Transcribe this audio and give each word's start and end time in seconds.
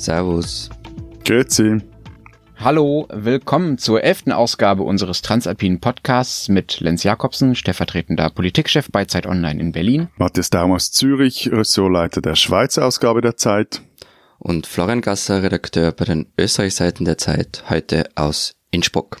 Servus. 0.00 0.70
Grüezi. 1.26 1.82
Hallo, 2.56 3.06
willkommen 3.12 3.76
zur 3.76 4.02
elften 4.02 4.32
Ausgabe 4.32 4.82
unseres 4.82 5.20
Transalpinen 5.20 5.80
Podcasts 5.80 6.48
mit 6.48 6.80
Lenz 6.80 7.02
Jakobsen, 7.02 7.54
stellvertretender 7.54 8.30
Politikchef 8.30 8.88
bei 8.90 9.04
Zeit 9.04 9.26
Online 9.26 9.60
in 9.60 9.72
Berlin. 9.72 10.08
Matthias 10.16 10.48
Daum 10.48 10.72
aus 10.72 10.90
Zürich, 10.90 11.50
Ressortleiter 11.52 12.22
der 12.22 12.34
Schweizer 12.34 12.86
Ausgabe 12.86 13.20
der 13.20 13.36
Zeit. 13.36 13.82
Und 14.38 14.66
Florian 14.66 15.02
Gasser, 15.02 15.42
Redakteur 15.42 15.92
bei 15.92 16.06
den 16.06 16.26
Österreichseiten 16.38 17.04
der 17.04 17.18
Zeit, 17.18 17.64
heute 17.68 18.04
aus 18.14 18.54
Innsbruck. 18.70 19.18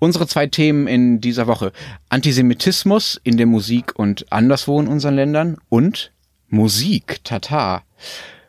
Unsere 0.00 0.26
zwei 0.26 0.48
Themen 0.48 0.88
in 0.88 1.20
dieser 1.20 1.46
Woche. 1.46 1.70
Antisemitismus 2.08 3.20
in 3.22 3.36
der 3.36 3.46
Musik 3.46 3.96
und 3.96 4.30
anderswo 4.32 4.80
in 4.80 4.88
unseren 4.88 5.14
Ländern 5.14 5.56
und 5.68 6.12
Musik, 6.48 7.20
Tata. 7.22 7.84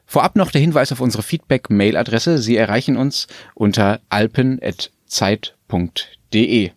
Vorab 0.09 0.37
noch 0.37 0.51
der 0.51 0.61
Hinweis 0.61 0.93
auf 0.93 1.01
unsere 1.01 1.21
Feedback-Mail-Adresse. 1.21 2.37
Sie 2.37 2.55
erreichen 2.55 2.95
uns 2.95 3.27
unter 3.55 3.99
alpen.zeit.de. 4.07 6.71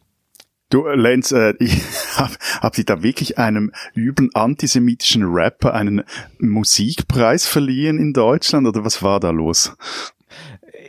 Du, 0.69 0.89
Lenz, 0.89 1.31
äh, 1.31 1.55
ich 1.61 1.81
hab, 2.17 2.33
hab 2.61 2.75
Sie 2.75 2.85
da 2.85 3.05
wirklich 3.05 3.39
einem 3.39 3.71
üben 3.95 4.31
antisemitischen 4.35 5.23
Rapper 5.25 5.75
einen 5.75 6.03
Musikpreis 6.41 7.47
verliehen 7.47 7.99
in 7.99 8.13
Deutschland 8.13 8.67
oder 8.67 8.85
was 8.85 9.01
war 9.01 9.21
da 9.21 9.31
los? 9.31 9.77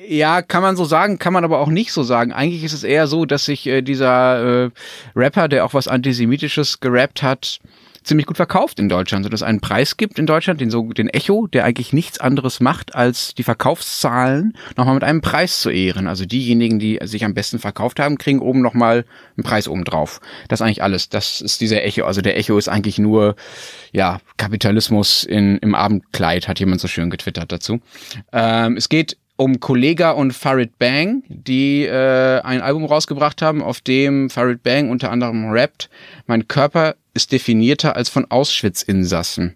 Ja, 0.07 0.41
kann 0.41 0.63
man 0.63 0.75
so 0.75 0.83
sagen, 0.83 1.19
kann 1.19 1.33
man 1.33 1.43
aber 1.43 1.59
auch 1.59 1.69
nicht 1.69 1.93
so 1.93 2.01
sagen. 2.01 2.33
Eigentlich 2.33 2.63
ist 2.63 2.73
es 2.73 2.83
eher 2.83 3.05
so, 3.05 3.25
dass 3.25 3.45
sich 3.45 3.67
äh, 3.67 3.83
dieser 3.83 4.65
äh, 4.65 4.71
Rapper, 5.15 5.47
der 5.47 5.63
auch 5.63 5.75
was 5.75 5.87
Antisemitisches 5.87 6.79
gerappt 6.79 7.21
hat, 7.21 7.59
ziemlich 8.03 8.25
gut 8.25 8.37
verkauft 8.37 8.79
in 8.79 8.89
Deutschland, 8.89 9.23
sodass 9.23 9.41
es 9.41 9.47
einen 9.47 9.61
Preis 9.61 9.97
gibt 9.97 10.17
in 10.17 10.25
Deutschland, 10.25 10.59
den 10.59 10.71
so 10.71 10.91
den 10.91 11.09
Echo, 11.09 11.47
der 11.47 11.65
eigentlich 11.65 11.93
nichts 11.93 12.19
anderes 12.19 12.59
macht, 12.59 12.95
als 12.95 13.35
die 13.35 13.43
Verkaufszahlen 13.43 14.53
nochmal 14.75 14.95
mit 14.95 15.03
einem 15.03 15.21
Preis 15.21 15.61
zu 15.61 15.69
ehren. 15.69 16.07
Also 16.07 16.25
diejenigen, 16.25 16.79
die 16.79 16.99
sich 17.03 17.23
am 17.25 17.33
besten 17.33 17.59
verkauft 17.59 17.99
haben, 17.99 18.17
kriegen 18.17 18.39
oben 18.39 18.61
nochmal 18.61 19.05
einen 19.37 19.43
Preis 19.43 19.67
oben 19.67 19.83
drauf. 19.83 20.19
Das 20.47 20.59
ist 20.59 20.65
eigentlich 20.65 20.83
alles. 20.83 21.09
Das 21.09 21.41
ist 21.41 21.61
dieser 21.61 21.83
Echo. 21.83 22.05
Also 22.05 22.21
der 22.21 22.37
Echo 22.37 22.57
ist 22.57 22.69
eigentlich 22.69 22.97
nur 22.97 23.35
ja 23.91 24.19
Kapitalismus 24.37 25.23
in, 25.23 25.57
im 25.57 25.75
Abendkleid, 25.75 26.47
hat 26.47 26.59
jemand 26.59 26.81
so 26.81 26.87
schön 26.87 27.09
getwittert 27.09 27.51
dazu. 27.51 27.81
Ähm, 28.31 28.77
es 28.77 28.89
geht 28.89 29.17
um 29.41 29.59
Kollega 29.59 30.11
und 30.11 30.33
Farid 30.33 30.77
Bang, 30.77 31.23
die 31.27 31.85
äh, 31.85 32.41
ein 32.41 32.61
Album 32.61 32.85
rausgebracht 32.85 33.41
haben, 33.41 33.63
auf 33.63 33.81
dem 33.81 34.29
Farid 34.29 34.61
Bang 34.61 34.91
unter 34.91 35.09
anderem 35.09 35.49
rappt, 35.49 35.89
mein 36.27 36.47
Körper 36.47 36.95
ist 37.13 37.31
definierter 37.31 37.95
als 37.95 38.09
von 38.09 38.29
Auschwitz-Insassen. 38.29 39.55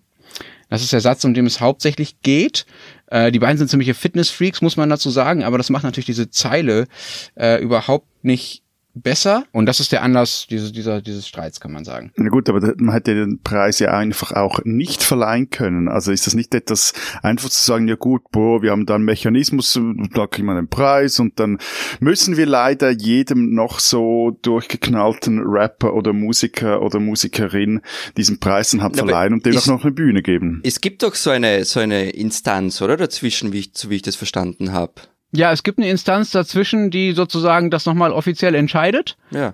Das 0.70 0.81
ist 0.81 0.94
der 0.94 1.02
Satz, 1.02 1.23
um 1.23 1.34
den 1.34 1.45
es 1.45 1.62
hauptsächlich 1.62 2.22
geht. 2.22 2.66
Äh, 3.08 3.31
die 3.31 3.39
beiden 3.39 3.58
sind 3.58 3.70
ziemliche 3.70 3.94
Fitness-Freaks, 3.94 4.62
muss 4.62 4.78
man 4.78 4.89
dazu 4.89 5.09
sagen, 5.09 5.44
aber 5.44 5.58
das 5.58 5.70
macht 5.70 5.84
natürlich 5.84 6.08
diese 6.08 6.30
Zeile 6.30 6.88
äh, 7.36 7.62
überhaupt 7.62 8.08
nicht 8.23 8.64
besser. 8.95 9.45
Und 9.51 9.65
das 9.65 9.79
ist 9.79 9.91
der 9.91 10.01
Anlass 10.01 10.47
dieses, 10.49 10.71
dieser, 10.71 11.01
dieses 11.01 11.27
Streits, 11.27 11.59
kann 11.59 11.71
man 11.71 11.83
sagen. 11.83 12.11
Na 12.15 12.29
gut, 12.29 12.49
aber 12.49 12.73
man 12.77 12.93
hätte 12.93 13.13
den 13.13 13.41
Preis 13.41 13.79
ja 13.79 13.95
einfach 13.95 14.31
auch 14.31 14.59
nicht 14.63 15.03
verleihen 15.03 15.49
können. 15.49 15.88
Also 15.88 16.11
ist 16.11 16.25
das 16.25 16.33
nicht 16.33 16.55
etwas 16.55 16.93
einfach 17.21 17.49
zu 17.49 17.63
sagen, 17.63 17.88
ja 17.88 17.95
gut, 17.95 18.31
boah, 18.31 18.61
wir 18.61 18.71
haben 18.71 18.85
da 18.85 18.95
einen 18.95 19.05
Mechanismus, 19.05 19.79
da 20.13 20.27
kriegen 20.27 20.47
wir 20.47 20.53
einen 20.53 20.69
Preis 20.69 21.19
und 21.19 21.39
dann 21.39 21.59
müssen 21.99 22.38
wir 22.38 22.45
leider 22.45 22.89
jedem 22.89 23.53
noch 23.53 23.79
so 23.79 24.38
durchgeknallten 24.41 25.43
Rapper 25.45 25.93
oder 25.93 26.13
Musiker 26.13 26.81
oder 26.81 26.99
Musikerin 26.99 27.81
diesen 28.17 28.39
Preis 28.39 28.71
dann 28.71 28.81
halt 28.81 28.95
verleihen 28.95 29.33
und 29.33 29.45
dem 29.45 29.57
auch 29.57 29.67
noch 29.67 29.83
eine 29.83 29.91
Bühne 29.91 30.21
geben. 30.21 30.61
Es 30.63 30.81
gibt 30.81 31.03
doch 31.03 31.16
so 31.16 31.29
eine, 31.29 31.66
so 31.66 31.79
eine 31.79 32.11
Instanz, 32.11 32.81
oder? 32.81 32.97
Dazwischen, 32.97 33.53
wie 33.53 33.59
ich, 33.59 33.72
so 33.73 33.89
wie 33.89 33.95
ich 33.95 34.01
das 34.01 34.16
verstanden 34.16 34.72
habe. 34.72 34.94
Ja, 35.35 35.51
es 35.51 35.63
gibt 35.63 35.79
eine 35.79 35.90
Instanz 35.90 36.31
dazwischen, 36.31 36.91
die 36.91 37.12
sozusagen 37.12 37.69
das 37.69 37.85
nochmal 37.85 38.12
offiziell 38.12 38.56
entscheidet. 38.56 39.18
Ja 39.31 39.53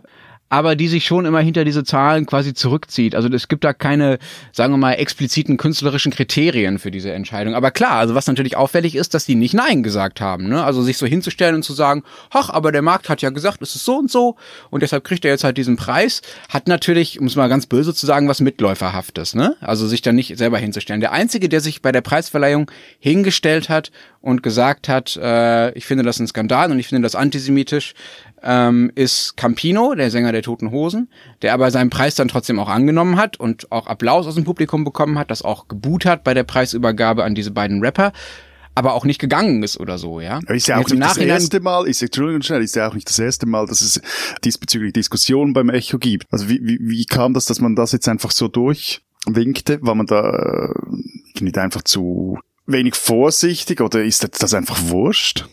aber 0.51 0.75
die 0.75 0.89
sich 0.89 1.05
schon 1.05 1.25
immer 1.25 1.39
hinter 1.39 1.63
diese 1.63 1.85
Zahlen 1.85 2.25
quasi 2.25 2.53
zurückzieht. 2.53 3.15
Also 3.15 3.29
es 3.29 3.47
gibt 3.47 3.63
da 3.63 3.71
keine, 3.71 4.19
sagen 4.51 4.73
wir 4.73 4.77
mal, 4.77 4.93
expliziten 4.95 5.55
künstlerischen 5.55 6.11
Kriterien 6.11 6.77
für 6.77 6.91
diese 6.91 7.13
Entscheidung. 7.13 7.55
Aber 7.55 7.71
klar, 7.71 7.93
also 7.93 8.15
was 8.15 8.27
natürlich 8.27 8.57
auffällig 8.57 8.95
ist, 8.95 9.13
dass 9.13 9.25
die 9.25 9.35
nicht 9.35 9.53
Nein 9.53 9.81
gesagt 9.81 10.19
haben. 10.19 10.49
Ne? 10.49 10.61
Also 10.61 10.81
sich 10.81 10.97
so 10.97 11.05
hinzustellen 11.05 11.55
und 11.55 11.63
zu 11.63 11.71
sagen, 11.71 12.03
ach, 12.31 12.49
aber 12.49 12.73
der 12.73 12.81
Markt 12.81 13.07
hat 13.07 13.21
ja 13.21 13.29
gesagt, 13.29 13.61
es 13.61 13.75
ist 13.75 13.85
so 13.85 13.97
und 13.97 14.11
so 14.11 14.35
und 14.71 14.83
deshalb 14.83 15.05
kriegt 15.05 15.23
er 15.23 15.31
jetzt 15.31 15.45
halt 15.45 15.55
diesen 15.55 15.77
Preis, 15.77 16.21
hat 16.49 16.67
natürlich, 16.67 17.17
um 17.17 17.27
es 17.27 17.37
mal 17.37 17.47
ganz 17.47 17.65
böse 17.65 17.93
zu 17.93 18.05
sagen, 18.05 18.27
was 18.27 18.41
Mitläuferhaftes. 18.41 19.35
Ne? 19.35 19.55
Also 19.61 19.87
sich 19.87 20.01
da 20.01 20.11
nicht 20.11 20.37
selber 20.37 20.57
hinzustellen. 20.57 20.99
Der 20.99 21.13
Einzige, 21.13 21.47
der 21.47 21.61
sich 21.61 21.81
bei 21.81 21.93
der 21.93 22.01
Preisverleihung 22.01 22.69
hingestellt 22.99 23.69
hat 23.69 23.89
und 24.19 24.43
gesagt 24.43 24.89
hat, 24.89 25.15
äh, 25.15 25.71
ich 25.77 25.85
finde 25.85 26.03
das 26.03 26.19
ein 26.19 26.27
Skandal 26.27 26.71
und 26.71 26.79
ich 26.79 26.89
finde 26.89 27.03
das 27.03 27.15
antisemitisch, 27.15 27.93
ähm, 28.43 28.91
ist 28.95 29.37
Campino, 29.37 29.93
der 29.95 30.11
Sänger 30.11 30.31
der 30.31 30.41
Toten 30.41 30.71
Hosen, 30.71 31.09
der 31.41 31.53
aber 31.53 31.71
seinen 31.71 31.89
Preis 31.89 32.15
dann 32.15 32.27
trotzdem 32.27 32.59
auch 32.59 32.69
angenommen 32.69 33.17
hat 33.17 33.39
und 33.39 33.71
auch 33.71 33.87
Applaus 33.87 34.27
aus 34.27 34.35
dem 34.35 34.43
Publikum 34.43 34.83
bekommen 34.83 35.19
hat, 35.19 35.31
das 35.31 35.41
auch 35.41 35.67
geboot 35.67 36.05
hat 36.05 36.23
bei 36.23 36.33
der 36.33 36.43
Preisübergabe 36.43 37.23
an 37.23 37.35
diese 37.35 37.51
beiden 37.51 37.83
Rapper 37.83 38.11
aber 38.73 38.93
auch 38.93 39.05
nicht 39.05 39.19
gegangen 39.19 39.63
ist 39.63 39.79
oder 39.79 39.97
so, 39.97 40.21
ja. 40.21 40.39
Ist 40.47 40.67
ja 40.67 40.77
auch 40.77 40.87
nicht 40.87 41.01
das 41.01 41.17
erste 41.17 41.59
Mal, 41.59 41.87
ist, 41.87 42.01
Entschuldigung 42.01 42.41
schnell, 42.41 42.61
ist 42.61 42.75
ja 42.75 42.87
auch 42.87 42.93
nicht 42.93 43.09
das 43.09 43.19
erste 43.19 43.45
Mal, 43.45 43.65
dass 43.65 43.81
es 43.81 44.01
diesbezüglich 44.43 44.93
Diskussionen 44.93 45.53
beim 45.53 45.69
Echo 45.69 45.99
gibt. 45.99 46.31
Also 46.31 46.47
wie, 46.47 46.61
wie, 46.63 46.79
wie 46.79 47.05
kam 47.05 47.33
das, 47.33 47.45
dass 47.45 47.59
man 47.59 47.75
das 47.75 47.91
jetzt 47.91 48.07
einfach 48.07 48.31
so 48.31 48.47
durchwinkte? 48.47 49.79
War 49.81 49.95
man 49.95 50.05
da 50.05 50.31
äh, 50.31 51.43
nicht 51.43 51.57
einfach 51.57 51.81
zu 51.81 52.39
wenig 52.65 52.95
vorsichtig 52.95 53.81
oder 53.81 54.03
ist 54.03 54.25
das 54.41 54.53
einfach 54.53 54.79
wurscht? 54.83 55.47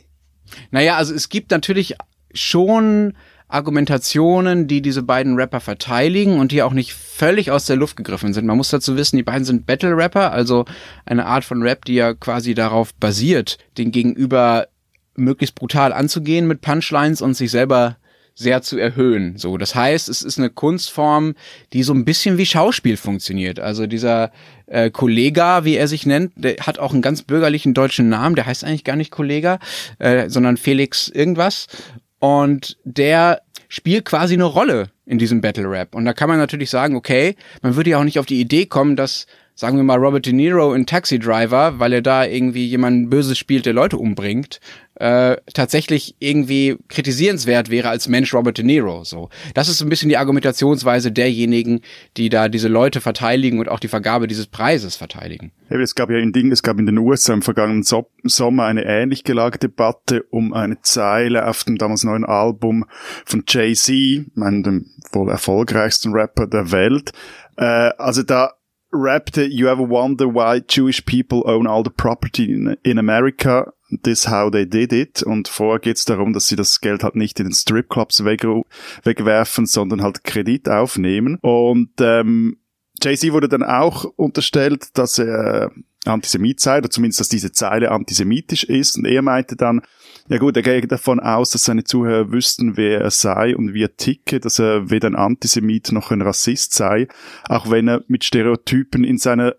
Naja, 0.71 0.97
also 0.97 1.15
es 1.15 1.29
gibt 1.29 1.51
natürlich 1.51 1.97
schon 2.33 3.15
Argumentationen, 3.49 4.67
die 4.67 4.83
diese 4.83 5.03
beiden 5.03 5.37
Rapper 5.37 5.61
verteidigen 5.61 6.39
und 6.39 6.53
die 6.53 6.63
auch 6.63 6.75
nicht 6.75 6.93
völlig 6.93 7.51
aus 7.51 7.65
der 7.65 7.77
Luft 7.77 7.97
gegriffen 7.97 8.35
sind. 8.35 8.47
Man 8.47 8.59
muss 8.59 8.69
dazu 8.69 8.97
wissen, 8.97 9.17
die 9.17 9.23
beiden 9.23 9.47
sind 9.47 9.65
Battle 9.65 9.97
Rapper, 9.97 10.33
also 10.33 10.67
eine 11.07 11.25
Art 11.25 11.45
von 11.45 11.63
Rap, 11.63 11.87
die 11.87 11.95
ja 11.95 12.13
quasi 12.13 12.55
darauf 12.55 12.95
basiert, 12.95 13.57
den 13.79 13.91
Gegenüber 13.91 14.69
möglichst 15.17 15.55
brutal 15.55 15.93
anzugehen 15.93 16.47
mit 16.47 16.61
Punchlines 16.61 17.23
und 17.23 17.35
sich 17.35 17.51
selber 17.51 17.97
sehr 18.35 18.63
zu 18.63 18.79
erhöhen. 18.79 19.37
So, 19.37 19.57
das 19.57 19.75
heißt, 19.75 20.09
es 20.09 20.23
ist 20.23 20.39
eine 20.39 20.51
Kunstform, 20.51 21.35
die 21.73 21.83
so 21.83 21.93
ein 21.93 22.05
bisschen 22.05 22.39
wie 22.39 22.47
Schauspiel 22.47 22.97
funktioniert. 22.97 23.59
Also 23.59 23.89
dieser 23.89 24.31
äh, 24.67 24.91
Kollega, 24.91 25.65
wie 25.65 25.75
er 25.75 25.89
sich 25.89 26.07
nennt, 26.07 26.33
der 26.37 26.55
hat 26.59 26.79
auch 26.79 26.93
einen 26.93 27.03
ganz 27.03 27.23
bürgerlichen 27.23 27.75
deutschen 27.75 28.09
Namen. 28.09 28.37
Der 28.37 28.47
heißt 28.47 28.63
eigentlich 28.63 28.85
gar 28.85 28.95
nicht 28.95 29.11
Kollega, 29.11 29.59
äh, 29.99 30.31
sondern 30.31 30.57
Felix 30.57 31.09
irgendwas. 31.09 31.67
Und 32.19 32.77
der 32.85 33.43
spielt 33.69 34.05
quasi 34.05 34.35
eine 34.35 34.45
Rolle 34.45 34.91
in 35.07 35.19
diesem 35.19 35.41
Battle 35.41 35.71
Rap. 35.71 35.95
Und 35.95 36.05
da 36.05 36.13
kann 36.13 36.29
man 36.29 36.39
natürlich 36.39 36.71
sagen, 36.71 36.97
okay, 36.97 37.37
man 37.63 37.77
würde 37.77 37.91
ja 37.91 37.99
auch 37.99 38.05
nicht 38.05 38.19
auf 38.19 38.27
die 38.27 38.41
Idee 38.41 38.67
kommen, 38.67 38.97
dass 38.97 39.27
sagen 39.55 39.77
wir 39.77 39.83
mal 39.83 39.99
Robert 39.99 40.25
De 40.25 40.33
Niro 40.33 40.73
in 40.73 40.87
Taxi 40.87 41.19
Driver, 41.19 41.81
weil 41.81 41.93
er 41.93 42.01
da 42.03 42.25
irgendwie 42.25 42.65
jemanden 42.67 43.11
Böses 43.11 43.37
spielt, 43.37 43.67
der 43.67 43.73
Leute 43.73 43.97
umbringt, 43.99 44.61
äh, 44.99 45.37
tatsächlich 45.55 46.17
irgendwie 46.19 46.77
kritisierenswert 46.89 47.71
wäre 47.71 47.89
als 47.89 48.09
Mensch 48.09 48.35
Robert 48.35 48.59
De 48.59 48.65
Niro. 48.65 49.05
So, 49.05 49.29
das 49.55 49.69
ist 49.69 49.81
ein 49.81 49.89
bisschen 49.89 50.09
die 50.09 50.17
Argumentationsweise 50.17 51.13
derjenigen, 51.13 51.81
die 52.17 52.29
da 52.29 52.49
diese 52.49 52.69
Leute 52.69 53.01
verteidigen 53.01 53.61
und 53.61 53.69
auch 53.69 53.81
die 53.81 53.89
Vergabe 53.89 54.27
dieses 54.27 54.47
Preises 54.47 54.97
verteidigen. 54.97 55.53
Es 55.69 55.95
gab 55.95 56.11
ja 56.11 56.19
in 56.19 56.33
Ding, 56.33 56.51
es 56.51 56.63
gab 56.63 56.79
in 56.79 56.87
den 56.87 56.99
USA 56.99 57.35
im 57.35 57.43
vergangenen 57.43 57.83
so 57.83 58.11
Sommer 58.25 58.65
eine 58.65 58.85
ähnlich 58.85 59.23
gelagerte 59.23 59.69
Debatte 59.69 60.25
um 60.31 60.53
eine 60.53 60.81
Zeile 60.83 61.47
auf 61.47 61.63
dem 61.65 61.79
damals 61.79 62.03
neuen 62.03 62.25
Album 62.25 62.85
von 63.25 63.45
Jay-Z, 63.47 63.89
dem 64.35 64.87
wohl 65.13 65.31
erfolgreichsten 65.31 66.13
Rapper 66.13 66.47
der 66.47 66.73
Welt. 66.73 67.13
Äh, 67.57 67.91
also 67.99 68.23
da 68.23 68.55
rappte 68.93 69.45
You 69.45 69.69
ever 69.69 69.89
wonder 69.89 70.27
why 70.27 70.63
Jewish 70.67 71.05
people 71.05 71.43
own 71.45 71.67
all 71.67 71.83
the 71.85 71.91
property 71.91 72.53
in, 72.53 72.77
in 72.83 72.99
America? 72.99 73.73
This 74.03 74.29
how 74.29 74.51
they 74.51 74.67
did 74.67 74.93
it. 74.93 75.23
Und 75.23 75.49
vorher 75.49 75.79
geht 75.79 75.97
es 75.97 76.05
darum, 76.05 76.33
dass 76.33 76.49
sie 76.49 76.57
das 76.57 76.81
Geld 76.81 77.03
halt 77.03 77.17
nicht 77.17 77.41
in 77.41 77.47
den 77.47 77.55
Stripclubs 77.55 78.25
weg, 78.25 78.45
wegwerfen, 79.03 79.67
sondern 79.67 80.03
halt 80.03 80.25
Kredit 80.25 80.69
aufnehmen. 80.69 81.39
Und 81.41 81.93
ähm, 82.01 82.59
Jay-Z 83.03 83.33
wurde 83.33 83.49
dann 83.49 83.63
auch 83.63 84.05
unterstellt, 84.17 84.99
dass 84.99 85.19
er 85.19 85.71
Antisemit 86.09 86.61
sei, 86.61 86.79
oder 86.79 86.91
zumindest, 86.91 87.21
dass 87.21 87.29
diese 87.29 87.53
Zeile 87.53 87.91
antisemitisch 87.91 88.65
ist. 88.65 88.97
Und 88.97 89.07
er 89.07 89.23
meinte 89.23 89.57
dann, 89.57 89.83
ja 90.29 90.37
gut, 90.37 90.57
er 90.57 90.63
geht 90.63 90.93
davon 90.93 91.21
aus, 91.21 91.51
dass 91.51 91.65
seine 91.65 91.85
Zuhörer 91.85 92.31
wüssten, 92.31 92.77
wer 92.77 93.01
er 93.01 93.11
sei 93.11 93.57
und 93.57 93.73
wie 93.73 93.85
er 93.85 93.97
ticke, 93.97 94.41
dass 94.41 94.59
er 94.59 94.91
weder 94.91 95.09
ein 95.09 95.17
Antisemit 95.17 95.91
noch 95.93 96.11
ein 96.11 96.21
Rassist 96.21 96.75
sei, 96.75 97.09
auch 97.49 97.71
wenn 97.71 97.89
er 97.89 98.05
mit 98.09 98.25
Stereotypen 98.25 99.05
in, 99.05 99.17
seiner 99.17 99.55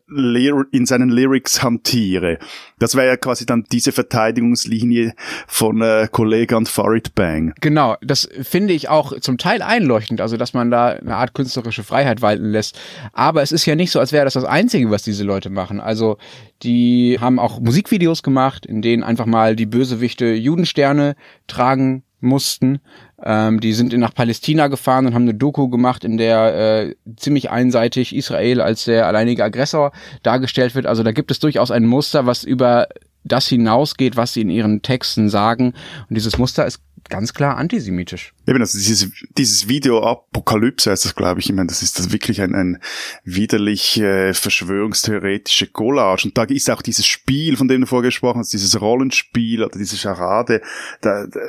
in 0.71 0.85
seinen 0.85 1.09
Lyrics 1.09 1.63
hantiere. 1.63 2.37
Das 2.77 2.95
wäre 2.95 3.07
ja 3.07 3.17
quasi 3.17 3.45
dann 3.45 3.65
diese 3.71 3.91
Verteidigungslinie 3.91 5.13
von 5.47 5.81
äh, 5.81 6.07
Kollega 6.11 6.59
Farid 6.65 7.15
Bang. 7.15 7.53
Genau, 7.61 7.95
das 8.01 8.29
finde 8.41 8.73
ich 8.73 8.89
auch 8.89 9.19
zum 9.19 9.37
Teil 9.37 9.61
einleuchtend, 9.61 10.21
also 10.21 10.37
dass 10.37 10.53
man 10.53 10.71
da 10.71 10.89
eine 10.89 11.15
Art 11.15 11.33
künstlerische 11.33 11.83
Freiheit 11.83 12.21
walten 12.21 12.45
lässt. 12.45 12.79
Aber 13.13 13.41
es 13.41 13.51
ist 13.51 13.65
ja 13.65 13.75
nicht 13.75 13.91
so, 13.91 13.99
als 13.99 14.11
wäre 14.11 14.25
das 14.25 14.33
das 14.33 14.45
Einzige, 14.45 14.91
was 14.91 15.03
diese 15.03 15.23
Leute 15.23 15.49
machen. 15.49 15.79
Also 15.79 16.17
Die 16.63 17.17
haben 17.19 17.39
auch 17.39 17.59
Musikvideos 17.59 18.23
gemacht, 18.23 18.65
in 18.65 18.81
denen 18.81 19.03
einfach 19.03 19.25
mal 19.25 19.55
die 19.55 19.65
Bösewichte 19.65 20.33
Judensterne 20.33 21.15
tragen 21.47 22.03
mussten. 22.21 22.79
Ähm, 23.23 23.59
die 23.59 23.73
sind 23.73 23.93
nach 23.97 24.13
Palästina 24.13 24.67
gefahren 24.67 25.05
und 25.05 25.13
haben 25.13 25.23
eine 25.23 25.33
Doku 25.33 25.69
gemacht, 25.69 26.03
in 26.03 26.17
der 26.17 26.87
äh, 26.89 26.95
ziemlich 27.15 27.49
einseitig 27.49 28.15
Israel 28.15 28.61
als 28.61 28.85
der 28.85 29.07
alleinige 29.07 29.43
Aggressor 29.43 29.91
dargestellt 30.23 30.75
wird. 30.75 30.85
Also 30.85 31.03
da 31.03 31.11
gibt 31.11 31.31
es 31.31 31.39
durchaus 31.39 31.71
ein 31.71 31.85
Muster, 31.85 32.25
was 32.25 32.43
über 32.43 32.87
das 33.23 33.47
hinausgeht, 33.47 34.15
was 34.15 34.33
sie 34.33 34.41
in 34.41 34.49
ihren 34.49 34.81
Texten 34.81 35.29
sagen. 35.29 35.73
Und 36.09 36.15
dieses 36.15 36.37
Muster 36.37 36.65
ist 36.65 36.81
ganz 37.09 37.33
klar 37.33 37.57
antisemitisch. 37.57 38.33
Eben, 38.47 38.61
also 38.61 38.77
dieses, 38.77 39.11
dieses 39.37 39.67
Video 39.67 40.03
Apokalypse 40.03 40.91
heißt 40.91 41.05
das, 41.05 41.15
glaube 41.15 41.39
ich. 41.39 41.49
Ich 41.49 41.55
meine, 41.55 41.67
das 41.67 41.81
ist 41.81 41.99
das 41.99 42.11
wirklich 42.11 42.41
ein, 42.41 42.55
ein 42.55 42.79
widerlich 43.23 43.99
äh, 43.99 44.33
verschwörungstheoretische 44.33 45.67
Collage. 45.67 46.27
Und 46.27 46.37
da 46.37 46.43
ist 46.43 46.69
auch 46.69 46.81
dieses 46.81 47.05
Spiel, 47.05 47.57
von 47.57 47.67
dem 47.67 47.81
du 47.81 47.87
vorher 47.87 48.09
gesprochen 48.09 48.39
hast, 48.39 48.53
dieses 48.53 48.79
Rollenspiel 48.79 49.63
oder 49.63 49.77
diese 49.77 49.97
Charade, 49.97 50.61
da, 51.01 51.25
da, 51.27 51.39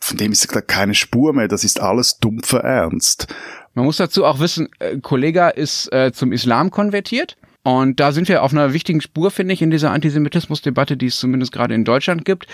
von 0.00 0.16
dem 0.16 0.32
ist 0.32 0.54
da 0.54 0.60
keine 0.60 0.94
Spur 0.94 1.32
mehr. 1.32 1.48
Das 1.48 1.64
ist 1.64 1.80
alles 1.80 2.18
dumpfer 2.18 2.60
Ernst. 2.60 3.26
Man 3.74 3.84
muss 3.84 3.96
dazu 3.96 4.24
auch 4.24 4.40
wissen, 4.40 4.68
äh, 4.78 4.98
Kollega 4.98 5.48
ist 5.48 5.92
äh, 5.92 6.12
zum 6.12 6.32
Islam 6.32 6.70
konvertiert 6.70 7.36
und 7.64 8.00
da 8.00 8.12
sind 8.12 8.28
wir 8.28 8.42
auf 8.42 8.52
einer 8.52 8.72
wichtigen 8.72 9.00
Spur, 9.00 9.30
finde 9.30 9.54
ich, 9.54 9.62
in 9.62 9.70
dieser 9.70 9.90
Antisemitismusdebatte, 9.90 10.96
die 10.96 11.06
es 11.06 11.18
zumindest 11.18 11.52
gerade 11.52 11.74
in 11.74 11.84
Deutschland 11.84 12.24
gibt. 12.24 12.46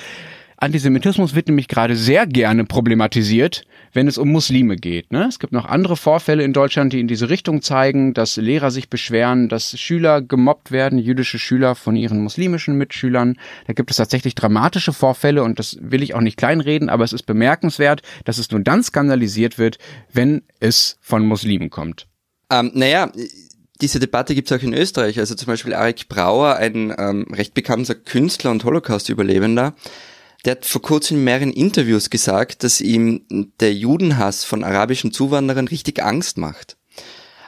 Antisemitismus 0.56 1.34
wird 1.34 1.48
nämlich 1.48 1.68
gerade 1.68 1.96
sehr 1.96 2.26
gerne 2.26 2.64
problematisiert, 2.64 3.64
wenn 3.92 4.08
es 4.08 4.18
um 4.18 4.30
Muslime 4.30 4.76
geht. 4.76 5.12
Ne? 5.12 5.26
Es 5.28 5.38
gibt 5.38 5.52
noch 5.52 5.66
andere 5.66 5.96
Vorfälle 5.96 6.44
in 6.44 6.52
Deutschland, 6.52 6.92
die 6.92 7.00
in 7.00 7.08
diese 7.08 7.28
Richtung 7.28 7.60
zeigen, 7.60 8.14
dass 8.14 8.36
Lehrer 8.36 8.70
sich 8.70 8.88
beschweren, 8.88 9.48
dass 9.48 9.78
Schüler 9.78 10.22
gemobbt 10.22 10.70
werden, 10.70 10.98
jüdische 10.98 11.38
Schüler 11.38 11.74
von 11.74 11.96
ihren 11.96 12.22
muslimischen 12.22 12.76
Mitschülern. 12.78 13.36
Da 13.66 13.72
gibt 13.72 13.90
es 13.90 13.96
tatsächlich 13.96 14.34
dramatische 14.34 14.92
Vorfälle 14.92 15.42
und 15.42 15.58
das 15.58 15.76
will 15.80 16.02
ich 16.02 16.14
auch 16.14 16.20
nicht 16.20 16.36
kleinreden, 16.36 16.88
aber 16.88 17.04
es 17.04 17.12
ist 17.12 17.24
bemerkenswert, 17.24 18.02
dass 18.24 18.38
es 18.38 18.50
nur 18.50 18.60
dann 18.60 18.82
skandalisiert 18.82 19.58
wird, 19.58 19.78
wenn 20.12 20.42
es 20.60 20.98
von 21.00 21.26
Muslimen 21.26 21.68
kommt. 21.68 22.06
Ähm, 22.50 22.70
naja, 22.74 23.10
diese 23.84 24.00
Debatte 24.00 24.34
gibt 24.34 24.50
es 24.50 24.58
auch 24.58 24.62
in 24.62 24.72
Österreich. 24.72 25.18
Also 25.18 25.34
zum 25.34 25.46
Beispiel 25.46 25.74
Arik 25.74 26.08
Brauer, 26.08 26.56
ein 26.56 26.94
ähm, 26.96 27.26
recht 27.30 27.52
bekannter 27.52 27.94
Künstler 27.94 28.50
und 28.50 28.64
Holocaust-Überlebender, 28.64 29.74
der 30.46 30.52
hat 30.52 30.64
vor 30.64 30.80
kurzem 30.80 31.18
in 31.18 31.24
mehreren 31.24 31.52
Interviews 31.52 32.08
gesagt, 32.08 32.64
dass 32.64 32.80
ihm 32.80 33.26
der 33.60 33.74
Judenhass 33.74 34.44
von 34.44 34.64
arabischen 34.64 35.12
Zuwanderern 35.12 35.68
richtig 35.68 36.02
Angst 36.02 36.38
macht. 36.38 36.78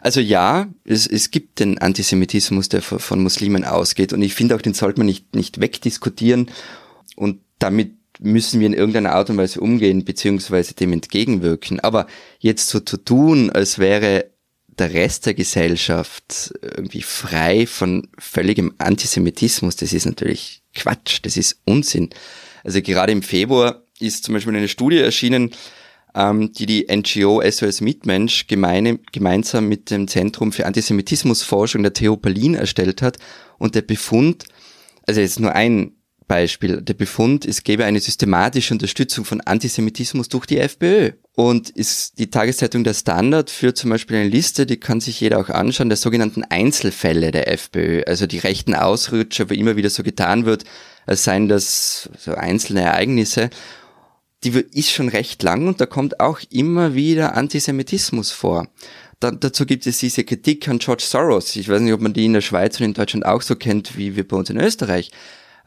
Also 0.03 0.21
ja, 0.21 0.69
es, 0.85 1.07
es 1.07 1.31
gibt 1.31 1.59
den 1.59 1.79
Antisemitismus, 1.79 2.69
der 2.69 2.83
von 2.83 3.23
Muslimen 3.23 3.65
ausgeht. 3.65 4.13
Und 4.13 4.21
ich 4.21 4.35
finde 4.35 4.57
auch, 4.57 4.63
den 4.63 4.75
sollte 4.75 5.01
man 5.01 5.07
nicht, 5.07 5.35
nicht 5.35 5.63
wegdiskutieren. 5.63 6.51
Und 7.17 7.41
damit 7.59 7.95
müssen 8.21 8.61
wir 8.61 8.67
in 8.67 8.75
irgendeiner 8.75 9.13
Art 9.13 9.31
und 9.31 9.39
Weise 9.39 9.61
umgehen, 9.61 10.05
beziehungsweise 10.05 10.75
dem 10.75 10.93
entgegenwirken. 10.93 11.81
Aber 11.81 12.07
jetzt 12.41 12.69
so 12.69 12.81
zu 12.81 12.99
tun, 12.99 13.49
als 13.49 13.79
wäre 13.79 14.27
der 14.79 14.93
Rest 14.93 15.27
der 15.27 15.35
Gesellschaft 15.35 16.53
irgendwie 16.61 17.03
frei 17.03 17.67
von 17.67 18.09
völligem 18.19 18.75
Antisemitismus, 18.79 19.77
das 19.77 19.93
ist 19.93 20.07
natürlich 20.07 20.63
Quatsch, 20.75 21.21
das 21.23 21.37
ist 21.37 21.61
Unsinn. 21.65 22.11
Also 22.65 22.83
gerade 22.83 23.13
im 23.13 23.23
Februar 23.23 23.83
ist 23.99 24.25
zum 24.25 24.35
Beispiel 24.35 24.55
eine 24.55 24.69
Studie 24.69 24.99
erschienen, 24.99 25.53
ähm, 26.15 26.53
die 26.53 26.67
die 26.67 26.87
NGO 26.91 27.43
SOS 27.49 27.81
Mitmensch 27.81 28.47
gemeine, 28.47 28.99
gemeinsam 29.13 29.69
mit 29.69 29.91
dem 29.91 30.09
Zentrum 30.09 30.53
für 30.53 30.67
Antisemitismusforschung 30.67 31.83
der 31.83 32.17
Berlin 32.17 32.55
erstellt 32.55 33.03
hat. 33.03 33.19
Und 33.59 33.75
der 33.75 33.83
Befund, 33.83 34.45
also 35.07 35.21
jetzt 35.21 35.41
nur 35.41 35.55
ein 35.55 35.96
Beispiel. 36.27 36.83
Der 36.83 36.95
Befund, 36.95 37.45
es 37.45 37.63
gäbe 37.63 37.85
eine 37.85 38.01
systematische 38.01 38.75
Unterstützung 38.75 39.25
von 39.25 39.41
Antisemitismus 39.41 40.29
durch 40.29 40.47
die 40.47 40.59
FPÖ. 40.59 41.13
Und 41.35 41.71
ist 41.71 42.19
die 42.19 42.31
Tageszeitung 42.31 42.83
Der 42.83 42.95
Standard 42.95 43.51
führt 43.51 43.77
zum 43.77 43.91
Beispiel 43.91 44.17
eine 44.17 44.29
Liste, 44.29 44.65
die 44.65 44.79
kann 44.79 45.01
sich 45.01 45.21
jeder 45.21 45.39
auch 45.39 45.51
anschauen, 45.51 45.91
der 45.91 45.99
sogenannten 45.99 46.45
Einzelfälle 46.45 47.31
der 47.31 47.53
FPÖ, 47.53 48.03
also 48.07 48.27
die 48.27 48.39
rechten 48.39 48.75
Ausrutscher, 48.75 49.51
wo 49.51 49.55
immer 49.55 49.77
wieder 49.77 49.91
so 49.91 50.03
getan 50.03 50.47
wird, 50.47 50.65
als 51.05 51.25
seien 51.25 51.49
das 51.49 52.09
so 52.19 52.35
einzelne 52.35 52.81
Ereignisse. 52.83 53.51
Die 54.45 54.51
ist 54.51 54.91
schon 54.91 55.09
recht 55.09 55.43
lang 55.43 55.69
und 55.69 55.81
da 55.81 55.87
kommt 55.87 56.21
auch 56.21 56.41
immer 56.51 56.95
wieder 56.95 57.37
Antisemitismus 57.37 58.31
vor. 58.31 58.69
Dann, 59.21 59.41
dazu 59.41 59.65
gibt 59.65 59.87
es 59.87 59.99
diese 59.99 60.25
Kritik 60.25 60.69
an 60.69 60.79
George 60.79 61.05
Soros. 61.07 61.57
Ich 61.57 61.69
weiß 61.69 61.81
nicht, 61.81 61.93
ob 61.93 62.01
man 62.01 62.13
die 62.13 62.27
in 62.27 62.35
der 62.35 62.43
Schweiz 62.43 62.79
und 62.79 62.87
in 62.87 62.95
Deutschland 62.95 63.25
auch 63.25 63.43
so 63.43 63.57
kennt, 63.57 63.97
wie 63.97 64.17
wir 64.17 64.27
bei 64.27 64.37
uns 64.37 64.51
in 64.51 64.59
Österreich. 64.59 65.11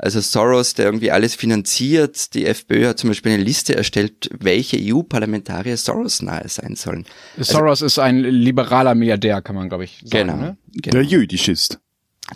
Also 0.02 0.22
Soros, 0.22 0.76
der 0.76 0.86
irgendwie 0.86 1.12
alles 1.12 1.36
finanziert. 1.36 2.34
Die 2.34 2.46
FPÖ 2.46 2.88
hat 2.88 3.00
zum 3.00 3.10
Beispiel 3.10 3.34
eine 3.34 3.44
Liste 3.44 3.76
erstellt, 3.76 4.30
welche 4.40 4.78
EU-Parlamentarier 4.80 5.76
Soros 5.76 6.22
nahe 6.22 6.48
sein 6.48 6.78
sollen. 6.78 7.06
Soros 7.38 7.84
also, 7.84 7.86
ist 7.86 8.00
ein 8.00 8.20
liberaler 8.22 8.96
Milliardär, 8.96 9.42
kann 9.42 9.58
man, 9.58 9.68
glaube 9.68 9.84
ich, 9.84 10.02
sagen. 10.06 10.28
Genau, 10.28 10.38
ne? 10.38 10.58
genau. 10.72 10.94
Der 10.94 11.04
jüdisch 11.04 11.50
ist. 11.50 11.80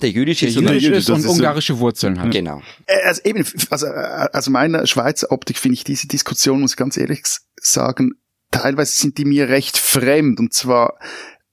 Der 0.02 0.10
jüdische 0.10 0.48
der 0.48 0.74
jüdisch 0.74 0.98
ist 0.98 1.10
und 1.10 1.26
ungarische 1.26 1.80
Wurzeln 1.80 2.20
hat. 2.20 2.32
Genau. 2.32 2.62
Äh, 2.86 3.02
also 3.06 3.22
eben, 3.24 3.46
also, 3.70 3.86
äh, 3.86 4.28
also 4.34 4.52
meiner 4.52 4.86
Schweizer 4.86 5.32
Optik 5.32 5.58
finde 5.58 5.76
ich 5.76 5.86
diese 5.86 6.08
Diskussion, 6.08 6.60
muss 6.60 6.72
ich 6.72 6.78
ganz 6.78 6.98
ehrlich 6.98 7.24
sagen, 7.62 8.16
teilweise 8.52 8.92
sind 8.92 9.18
die 9.18 9.26
mir 9.26 9.48
recht 9.48 9.78
fremd. 9.78 10.40
Und 10.42 10.54
zwar, 10.54 10.98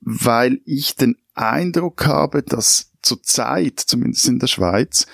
weil 0.01 0.61
ich 0.65 0.97
den 0.97 1.17
Eindruck 1.35 2.07
habe, 2.07 2.43
dass 2.43 2.91
zurzeit, 3.01 3.79
zumindest 3.79 4.27
in 4.27 4.41
der 4.41 4.49
Schweiz, 4.49 5.07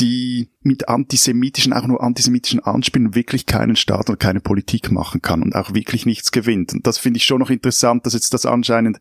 die 0.00 0.50
mit 0.62 0.88
antisemitischen, 0.88 1.72
auch 1.72 1.86
nur 1.86 2.02
antisemitischen 2.02 2.60
Anspielen 2.60 3.14
wirklich 3.14 3.46
keinen 3.46 3.76
Staat 3.76 4.10
oder 4.10 4.18
keine 4.18 4.40
Politik 4.40 4.90
machen 4.90 5.22
kann 5.22 5.42
und 5.42 5.54
auch 5.54 5.74
wirklich 5.74 6.06
nichts 6.06 6.32
gewinnt. 6.32 6.74
Und 6.74 6.86
das 6.86 6.98
finde 6.98 7.18
ich 7.18 7.24
schon 7.24 7.40
noch 7.40 7.50
interessant, 7.50 8.04
dass 8.04 8.14
jetzt 8.14 8.34
das 8.34 8.46
anscheinend 8.46 8.98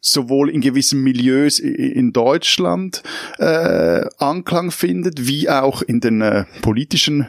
sowohl 0.00 0.50
in 0.50 0.60
gewissen 0.60 1.02
Milieus 1.02 1.58
in 1.58 2.12
Deutschland 2.12 3.02
äh, 3.38 4.04
Anklang 4.18 4.70
findet, 4.70 5.26
wie 5.26 5.48
auch 5.48 5.82
in 5.82 6.00
den 6.00 6.20
äh, 6.20 6.44
politischen 6.60 7.26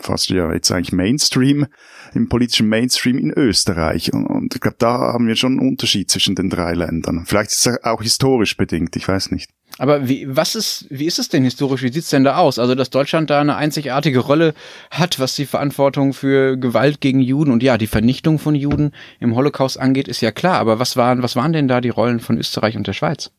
fast 0.00 0.30
ja 0.30 0.52
jetzt 0.52 0.70
eigentlich 0.72 0.92
Mainstream, 0.92 1.66
im 2.14 2.28
politischen 2.28 2.68
Mainstream 2.68 3.18
in 3.18 3.30
Österreich. 3.30 4.12
Und, 4.12 4.26
und 4.26 4.54
ich 4.54 4.60
glaube, 4.60 4.76
da 4.78 5.12
haben 5.12 5.28
wir 5.28 5.36
schon 5.36 5.58
einen 5.58 5.68
Unterschied 5.68 6.10
zwischen 6.10 6.34
den 6.34 6.50
drei 6.50 6.72
Ländern. 6.72 7.24
Vielleicht 7.26 7.52
ist 7.52 7.66
es 7.66 7.84
auch 7.84 8.02
historisch 8.02 8.56
bedingt, 8.56 8.96
ich 8.96 9.06
weiß 9.06 9.30
nicht. 9.30 9.50
Aber 9.78 10.08
wie, 10.08 10.26
was 10.28 10.56
ist, 10.56 10.86
wie 10.90 11.06
ist 11.06 11.18
es 11.18 11.28
denn 11.28 11.44
historisch? 11.44 11.82
Wie 11.82 11.92
sieht's 11.92 12.10
denn 12.10 12.24
da 12.24 12.36
aus? 12.36 12.58
Also, 12.58 12.74
dass 12.74 12.90
Deutschland 12.90 13.30
da 13.30 13.40
eine 13.40 13.56
einzigartige 13.56 14.18
Rolle 14.18 14.54
hat, 14.90 15.20
was 15.20 15.36
die 15.36 15.46
Verantwortung 15.46 16.12
für 16.12 16.56
Gewalt 16.56 17.00
gegen 17.00 17.20
Juden 17.20 17.52
und 17.52 17.62
ja, 17.62 17.78
die 17.78 17.86
Vernichtung 17.86 18.38
von 18.38 18.54
Juden 18.54 18.92
im 19.20 19.36
Holocaust 19.36 19.78
angeht, 19.78 20.08
ist 20.08 20.20
ja 20.20 20.32
klar. 20.32 20.58
Aber 20.58 20.78
was 20.78 20.96
waren, 20.96 21.22
was 21.22 21.36
waren 21.36 21.52
denn 21.52 21.68
da 21.68 21.80
die 21.80 21.90
Rollen 21.90 22.20
von 22.20 22.38
Österreich 22.38 22.76
und 22.76 22.86
der 22.86 22.92
Schweiz? 22.92 23.30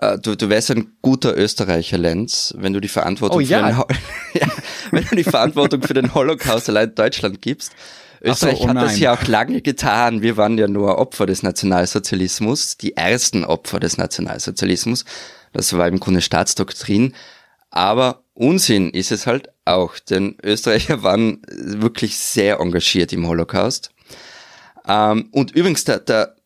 Äh, 0.00 0.18
du, 0.18 0.36
du 0.36 0.48
wärst 0.48 0.70
ein 0.70 0.92
guter 1.02 1.36
Österreicher, 1.36 1.98
Lenz, 1.98 2.54
wenn 2.56 2.72
du 2.72 2.80
die 2.80 2.88
Verantwortung, 2.88 3.38
oh, 3.38 3.40
ja. 3.40 3.68
für, 3.68 3.86
den 3.86 3.96
ja, 4.40 4.48
wenn 4.90 5.04
du 5.04 5.16
die 5.16 5.24
Verantwortung 5.24 5.82
für 5.82 5.94
den 5.94 6.14
Holocaust 6.14 6.68
allein 6.68 6.94
Deutschland 6.94 7.42
gibst. 7.42 7.72
Österreich 8.22 8.58
so, 8.58 8.64
oh 8.64 8.68
hat 8.68 8.76
das 8.76 8.98
ja 8.98 9.14
auch 9.14 9.26
lange 9.26 9.62
getan. 9.62 10.20
Wir 10.20 10.36
waren 10.36 10.58
ja 10.58 10.68
nur 10.68 10.98
Opfer 10.98 11.24
des 11.24 11.42
Nationalsozialismus, 11.42 12.76
die 12.76 12.94
ersten 12.94 13.46
Opfer 13.46 13.80
des 13.80 13.96
Nationalsozialismus. 13.96 15.06
Das 15.52 15.72
war 15.76 15.88
im 15.88 16.00
Grunde 16.00 16.20
Staatsdoktrin. 16.20 17.14
Aber 17.70 18.24
Unsinn 18.34 18.90
ist 18.90 19.12
es 19.12 19.26
halt 19.26 19.50
auch, 19.64 19.98
denn 19.98 20.36
Österreicher 20.42 21.02
waren 21.02 21.42
wirklich 21.48 22.16
sehr 22.16 22.60
engagiert 22.60 23.12
im 23.12 23.26
Holocaust. 23.26 23.90
Ähm, 24.86 25.28
und 25.32 25.52
übrigens, 25.52 25.84
der, 25.84 26.00
der 26.00 26.36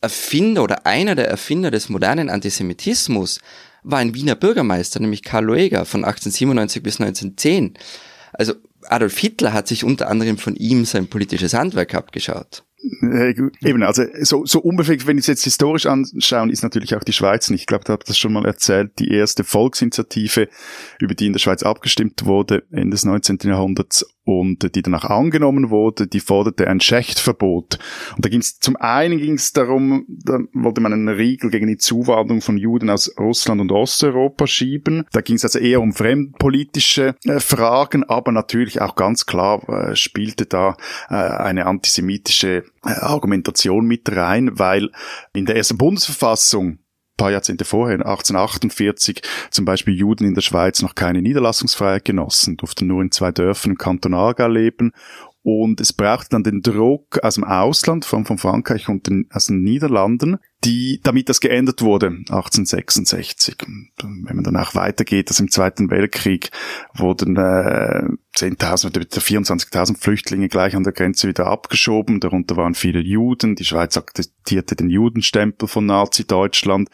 Erfinder 0.00 0.62
oder 0.62 0.86
einer 0.86 1.14
der 1.14 1.28
Erfinder 1.28 1.70
des 1.70 1.88
modernen 1.88 2.30
Antisemitismus 2.30 3.40
war 3.82 3.98
ein 3.98 4.14
Wiener 4.14 4.34
Bürgermeister, 4.34 5.00
nämlich 5.00 5.22
Karl 5.22 5.44
Lueger 5.44 5.84
von 5.84 6.04
1897 6.04 6.82
bis 6.82 7.00
1910. 7.00 7.74
Also 8.32 8.54
Adolf 8.86 9.18
Hitler 9.18 9.52
hat 9.52 9.68
sich 9.68 9.84
unter 9.84 10.08
anderem 10.08 10.38
von 10.38 10.56
ihm 10.56 10.84
sein 10.84 11.08
politisches 11.08 11.54
Handwerk 11.54 11.94
abgeschaut. 11.94 12.62
Eben, 12.82 13.82
also 13.82 14.04
so, 14.22 14.44
so 14.46 14.60
unbefleckt, 14.60 15.06
wenn 15.06 15.18
ich 15.18 15.22
es 15.22 15.26
jetzt 15.26 15.44
historisch 15.44 15.86
anschaue, 15.86 16.50
ist 16.50 16.62
natürlich 16.62 16.94
auch 16.94 17.04
die 17.04 17.12
Schweiz 17.12 17.50
nicht. 17.50 17.62
Ich 17.62 17.66
glaube, 17.66 17.84
da 17.84 17.92
habe 17.92 18.04
das 18.06 18.18
schon 18.18 18.32
mal 18.32 18.46
erzählt. 18.46 18.98
Die 18.98 19.12
erste 19.12 19.44
Volksinitiative, 19.44 20.48
über 20.98 21.14
die 21.14 21.26
in 21.26 21.32
der 21.32 21.40
Schweiz 21.40 21.62
abgestimmt 21.62 22.24
wurde, 22.24 22.64
Ende 22.70 22.90
des 22.90 23.04
19. 23.04 23.38
Jahrhunderts 23.44 24.06
und 24.24 24.74
die 24.74 24.82
danach 24.82 25.04
angenommen 25.04 25.70
wurde, 25.70 26.06
die 26.06 26.20
forderte 26.20 26.68
ein 26.68 26.80
Schächtverbot. 26.80 27.78
Und 28.16 28.24
da 28.24 28.28
ging 28.28 28.40
es 28.40 28.58
zum 28.58 28.76
einen 28.76 29.18
ging 29.18 29.34
es 29.34 29.52
darum, 29.52 30.04
da 30.08 30.38
wollte 30.52 30.80
man 30.80 30.92
einen 30.92 31.08
Riegel 31.08 31.50
gegen 31.50 31.66
die 31.66 31.78
Zuwanderung 31.78 32.40
von 32.40 32.56
Juden 32.56 32.90
aus 32.90 33.12
Russland 33.18 33.60
und 33.60 33.72
Osteuropa 33.72 34.46
schieben. 34.46 35.06
Da 35.12 35.20
ging 35.20 35.36
es 35.36 35.44
also 35.44 35.58
eher 35.58 35.80
um 35.80 35.92
fremdpolitische 35.92 37.14
äh, 37.24 37.40
Fragen, 37.40 38.04
aber 38.04 38.32
natürlich 38.32 38.80
auch 38.80 38.94
ganz 38.94 39.26
klar 39.26 39.66
äh, 39.68 39.96
spielte 39.96 40.46
da 40.46 40.76
äh, 41.08 41.14
eine 41.14 41.66
antisemitische 41.66 42.64
äh, 42.84 42.88
Argumentation 42.88 43.86
mit 43.86 44.14
rein, 44.14 44.58
weil 44.58 44.90
in 45.32 45.46
der 45.46 45.56
ersten 45.56 45.78
Bundesverfassung 45.78 46.78
paar 47.20 47.30
Jahrzehnte 47.32 47.66
vorher, 47.66 47.98
1848, 47.98 49.20
zum 49.50 49.66
Beispiel 49.66 49.94
Juden 49.94 50.24
in 50.24 50.34
der 50.34 50.40
Schweiz 50.40 50.80
noch 50.80 50.94
keine 50.94 51.20
Niederlassungsfreiheit 51.20 52.06
genossen, 52.06 52.56
durften 52.56 52.86
nur 52.86 53.02
in 53.02 53.10
zwei 53.10 53.30
Dörfern 53.30 53.72
im 53.72 53.78
Kanton 53.78 54.14
Aargau 54.14 54.48
leben 54.48 54.92
und 55.42 55.80
es 55.80 55.94
brauchte 55.94 56.30
dann 56.30 56.42
den 56.42 56.60
Druck 56.60 57.18
aus 57.22 57.36
dem 57.36 57.44
Ausland, 57.44 58.04
vor 58.04 58.18
allem 58.18 58.26
von 58.26 58.36
Frankreich 58.36 58.90
und 58.90 59.06
den, 59.06 59.26
aus 59.32 59.46
den 59.46 59.62
Niederlanden, 59.62 60.38
die, 60.64 61.00
damit 61.02 61.30
das 61.30 61.40
geändert 61.40 61.80
wurde, 61.80 62.08
1866. 62.08 63.56
Und 63.64 63.90
wenn 63.98 64.36
man 64.36 64.44
dann 64.44 64.56
auch 64.56 64.74
weitergeht, 64.74 65.30
dass 65.30 65.40
im 65.40 65.50
Zweiten 65.50 65.90
Weltkrieg 65.90 66.50
wurden 66.94 67.36
äh, 67.36 68.04
10.000 68.36 68.86
oder 68.88 69.00
24.000 69.00 69.98
Flüchtlinge 69.98 70.48
gleich 70.48 70.76
an 70.76 70.84
der 70.84 70.92
Grenze 70.92 71.28
wieder 71.28 71.46
abgeschoben. 71.46 72.20
Darunter 72.20 72.58
waren 72.58 72.74
viele 72.74 73.00
Juden. 73.00 73.56
Die 73.56 73.64
Schweiz 73.64 73.96
akzeptierte 73.96 74.76
den 74.76 74.90
Judenstempel 74.90 75.68
von 75.68 75.86
Nazi-Deutschland 75.86 76.90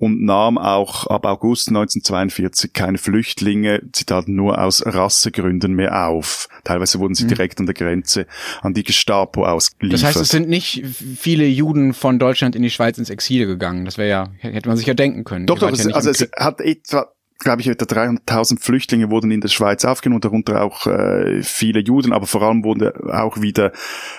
und 0.00 0.22
nahm 0.22 0.56
auch 0.56 1.06
ab 1.08 1.26
August 1.26 1.68
1942 1.68 2.72
keine 2.72 2.96
Flüchtlinge, 2.96 3.82
Zitat, 3.92 4.28
nur 4.28 4.58
aus 4.58 4.82
Rassegründen 4.84 5.74
mehr 5.74 6.08
auf. 6.08 6.48
Teilweise 6.64 6.98
wurden 7.00 7.14
sie 7.14 7.24
mhm. 7.24 7.28
direkt 7.28 7.60
an 7.60 7.66
der 7.66 7.74
Grenze 7.74 8.26
an 8.62 8.72
die 8.72 8.82
Gestapo 8.82 9.44
ausgeliefert. 9.44 10.02
Das 10.02 10.08
heißt, 10.08 10.20
es 10.22 10.28
sind 10.30 10.48
nicht 10.48 10.82
viele 10.86 11.46
Juden 11.46 11.92
von 11.92 12.18
Deutschland 12.18 12.56
in 12.56 12.62
die 12.62 12.70
Schweiz 12.70 12.96
ins 12.96 13.10
Exil 13.10 13.46
gegangen. 13.46 13.84
Das 13.84 13.98
wäre 13.98 14.08
ja, 14.08 14.30
hätte 14.38 14.68
man 14.68 14.78
sich 14.78 14.86
ja 14.86 14.94
denken 14.94 15.24
können. 15.24 15.44
Doch, 15.44 15.58
doch, 15.58 15.70
es, 15.70 15.84
ja 15.84 15.94
also 15.94 16.08
es 16.08 16.26
hat 16.34 16.62
etwa 16.62 17.12
glaube 17.42 17.62
ich, 17.62 17.68
etwa 17.68 17.86
300.000 17.86 18.60
Flüchtlinge 18.60 19.10
wurden 19.10 19.30
in 19.30 19.40
der 19.40 19.48
Schweiz 19.48 19.86
aufgenommen, 19.86 20.20
darunter 20.20 20.62
auch 20.62 20.86
äh, 20.86 21.42
viele 21.42 21.80
Juden, 21.80 22.12
aber 22.12 22.26
vor 22.26 22.42
allem 22.42 22.64
wurden 22.64 22.90
auch 23.10 23.40
wieder 23.40 23.72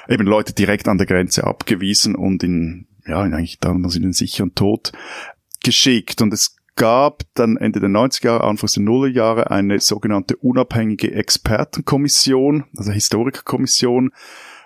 eben 0.10 0.26
Leute 0.26 0.54
direkt 0.54 0.88
an 0.88 0.98
der 0.98 1.06
Grenze 1.06 1.44
abgewiesen 1.44 2.16
und 2.16 2.44
in, 2.44 2.88
ja, 3.06 3.24
in 3.24 3.36
eigentlich 3.36 3.60
damals 3.60 3.96
in 3.96 4.02
den 4.02 4.14
sicheren 4.14 4.56
Tod 4.56 4.92
geschickt. 5.64 6.22
Und 6.22 6.34
es 6.34 6.58
gab 6.76 7.24
dann 7.34 7.58
Ende 7.58 7.80
der 7.80 7.90
90er 7.90 8.26
Jahre, 8.26 8.44
Anfangs 8.44 8.74
der 8.74 8.84
Nullerjahre 8.84 9.52
eine 9.52 9.80
sogenannte 9.80 10.36
unabhängige 10.38 11.12
Expertenkommission, 11.12 12.66
also 12.76 12.92
Historikerkommission, 12.92 14.12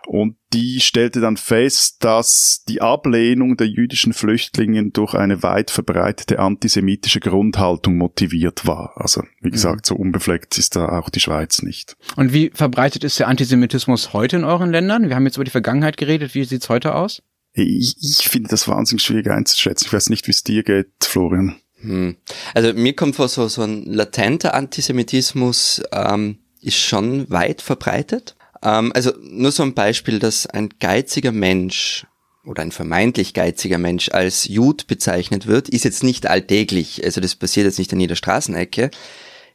und 0.07 0.35
die 0.53 0.79
stellte 0.79 1.19
dann 1.19 1.37
fest, 1.37 2.03
dass 2.03 2.63
die 2.67 2.81
Ablehnung 2.81 3.57
der 3.57 3.67
jüdischen 3.67 4.13
Flüchtlinge 4.13 4.91
durch 4.91 5.13
eine 5.13 5.43
weit 5.43 5.71
verbreitete 5.71 6.39
antisemitische 6.39 7.19
Grundhaltung 7.19 7.97
motiviert 7.97 8.67
war. 8.67 8.93
Also, 8.95 9.23
wie 9.41 9.49
gesagt, 9.49 9.77
mhm. 9.77 9.85
so 9.85 9.95
unbefleckt 9.95 10.57
ist 10.57 10.75
da 10.75 10.99
auch 10.99 11.09
die 11.09 11.19
Schweiz 11.19 11.61
nicht. 11.61 11.97
Und 12.15 12.33
wie 12.33 12.51
verbreitet 12.53 13.03
ist 13.03 13.19
der 13.19 13.27
Antisemitismus 13.27 14.13
heute 14.13 14.37
in 14.37 14.43
euren 14.43 14.71
Ländern? 14.71 15.09
Wir 15.09 15.15
haben 15.15 15.25
jetzt 15.25 15.37
über 15.37 15.43
die 15.43 15.51
Vergangenheit 15.51 15.97
geredet. 15.97 16.35
Wie 16.35 16.43
sieht's 16.43 16.69
heute 16.69 16.95
aus? 16.95 17.21
Ich, 17.55 17.95
ich 18.01 18.27
finde 18.27 18.49
das 18.49 18.67
wahnsinnig 18.67 19.03
schwierig 19.03 19.29
einzuschätzen. 19.29 19.85
Ich 19.87 19.93
weiß 19.93 20.09
nicht, 20.09 20.27
wie 20.27 20.31
es 20.31 20.43
dir 20.43 20.63
geht, 20.63 20.91
Florian. 21.01 21.55
Hm. 21.79 22.17
Also 22.53 22.73
mir 22.73 22.95
kommt 22.95 23.15
vor, 23.15 23.29
so, 23.29 23.47
so 23.47 23.61
ein 23.61 23.85
latenter 23.85 24.53
Antisemitismus 24.53 25.81
ähm, 25.91 26.39
ist 26.61 26.77
schon 26.77 27.29
weit 27.29 27.61
verbreitet. 27.61 28.35
Ähm, 28.61 28.91
also 28.93 29.13
nur 29.21 29.51
so 29.51 29.63
ein 29.63 29.73
Beispiel, 29.73 30.19
dass 30.19 30.47
ein 30.47 30.69
geiziger 30.79 31.31
Mensch 31.31 32.05
oder 32.43 32.61
ein 32.61 32.71
vermeintlich 32.71 33.33
geiziger 33.33 33.77
Mensch 33.77 34.09
als 34.09 34.47
Jud 34.47 34.87
bezeichnet 34.87 35.47
wird, 35.47 35.69
ist 35.69 35.85
jetzt 35.85 36.03
nicht 36.03 36.27
alltäglich. 36.27 37.03
Also 37.03 37.21
das 37.21 37.35
passiert 37.35 37.65
jetzt 37.65 37.79
nicht 37.79 37.93
an 37.93 37.99
jeder 37.99 38.15
Straßenecke. 38.15 38.91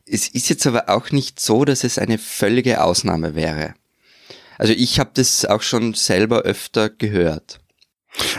Es 0.07 0.27
ist 0.27 0.49
jetzt 0.49 0.67
aber 0.67 0.89
auch 0.89 1.11
nicht 1.11 1.39
so, 1.39 1.65
dass 1.65 1.85
es 1.85 1.99
eine 1.99 2.19
völlige 2.19 2.83
Ausnahme 2.83 3.35
wäre. 3.35 3.75
Also 4.59 4.73
ich 4.73 4.99
habe 4.99 5.11
das 5.15 5.45
auch 5.45 5.63
schon 5.63 5.95
selber 5.95 6.41
öfter 6.41 6.91
gehört. 6.91 7.61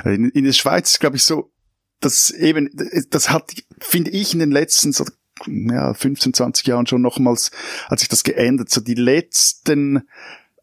In, 0.06 0.30
in 0.30 0.44
der 0.44 0.54
Schweiz 0.54 0.92
ist, 0.92 1.00
glaube 1.00 1.18
ich, 1.18 1.24
so, 1.24 1.52
dass 2.00 2.30
eben, 2.32 2.70
das 3.10 3.30
hat, 3.30 3.52
finde 3.80 4.12
ich, 4.12 4.34
in 4.34 4.40
den 4.40 4.52
letzten 4.52 4.92
so, 4.92 5.06
ja, 5.48 5.94
15, 5.94 6.34
20 6.34 6.68
Jahren 6.68 6.88
schon 6.88 7.02
nochmals, 7.02 7.52
hat 7.90 8.00
sich 8.00 8.10
das 8.10 8.24
geändert. 8.24 8.70
So 8.70 8.82
die 8.82 8.96
letzten 8.96 10.08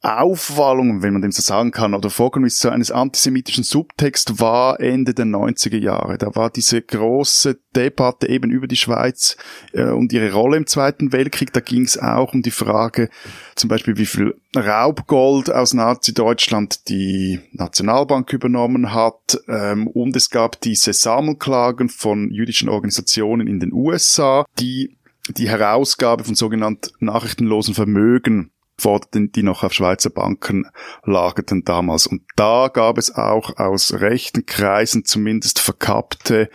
Aufwallung, 0.01 1.03
wenn 1.03 1.13
man 1.13 1.23
dem 1.23 1.33
so 1.33 1.43
sagen 1.43 1.73
kann, 1.73 1.93
oder 1.93 2.09
Vorkommnisse 2.09 2.71
eines 2.71 2.93
antisemitischen 2.93 3.65
Subtext 3.65 4.39
war 4.39 4.79
Ende 4.79 5.13
der 5.13 5.27
90er 5.27 5.79
Jahre. 5.79 6.19
Da 6.19 6.37
war 6.37 6.51
diese 6.51 6.81
große 6.81 7.59
Debatte 7.75 8.29
eben 8.29 8.51
über 8.51 8.69
die 8.69 8.77
Schweiz 8.77 9.37
äh, 9.73 9.91
und 9.91 10.13
ihre 10.13 10.33
Rolle 10.33 10.57
im 10.57 10.69
Zweiten 10.69 11.13
Weltkrieg. 11.13 11.53
Da 11.53 11.59
ging 11.59 11.83
es 11.83 11.99
auch 11.99 12.33
um 12.33 12.43
die 12.43 12.53
Frage, 12.53 13.11
zum 13.57 13.69
Beispiel, 13.69 13.97
wie 13.97 14.07
viel 14.07 14.41
Raubgold 14.57 15.51
aus 15.51 15.75
Nazi-Deutschland 15.75 16.89
die 16.89 17.41
Nationalbank 17.51 18.33
übernommen 18.33 18.95
hat. 18.95 19.41
Ähm, 19.49 19.89
und 19.89 20.15
es 20.15 20.31
gab 20.31 20.61
diese 20.61 20.93
Sammelklagen 20.93 21.89
von 21.89 22.31
jüdischen 22.31 22.69
Organisationen 22.69 23.49
in 23.49 23.59
den 23.59 23.73
USA, 23.73 24.47
die 24.61 24.97
die 25.29 25.49
Herausgabe 25.49 26.25
von 26.25 26.37
sogenannten 26.37 26.91
nachrichtenlosen 27.05 27.75
Vermögen 27.75 28.53
forderten, 28.79 29.33
die 29.33 29.43
noch 29.43 29.65
auf 29.65 29.73
Schweizer 29.73 30.11
Banken 30.11 30.67
lagerten 31.05 31.65
damals. 31.65 32.07
Und 32.07 32.23
da 32.37 32.69
gab 32.69 32.97
es 32.99 33.15
auch 33.15 33.57
aus 33.59 33.95
rechten 33.95 34.47
Kreisen 34.47 35.05
zumindest 35.05 35.59
verkappte, 35.59 36.49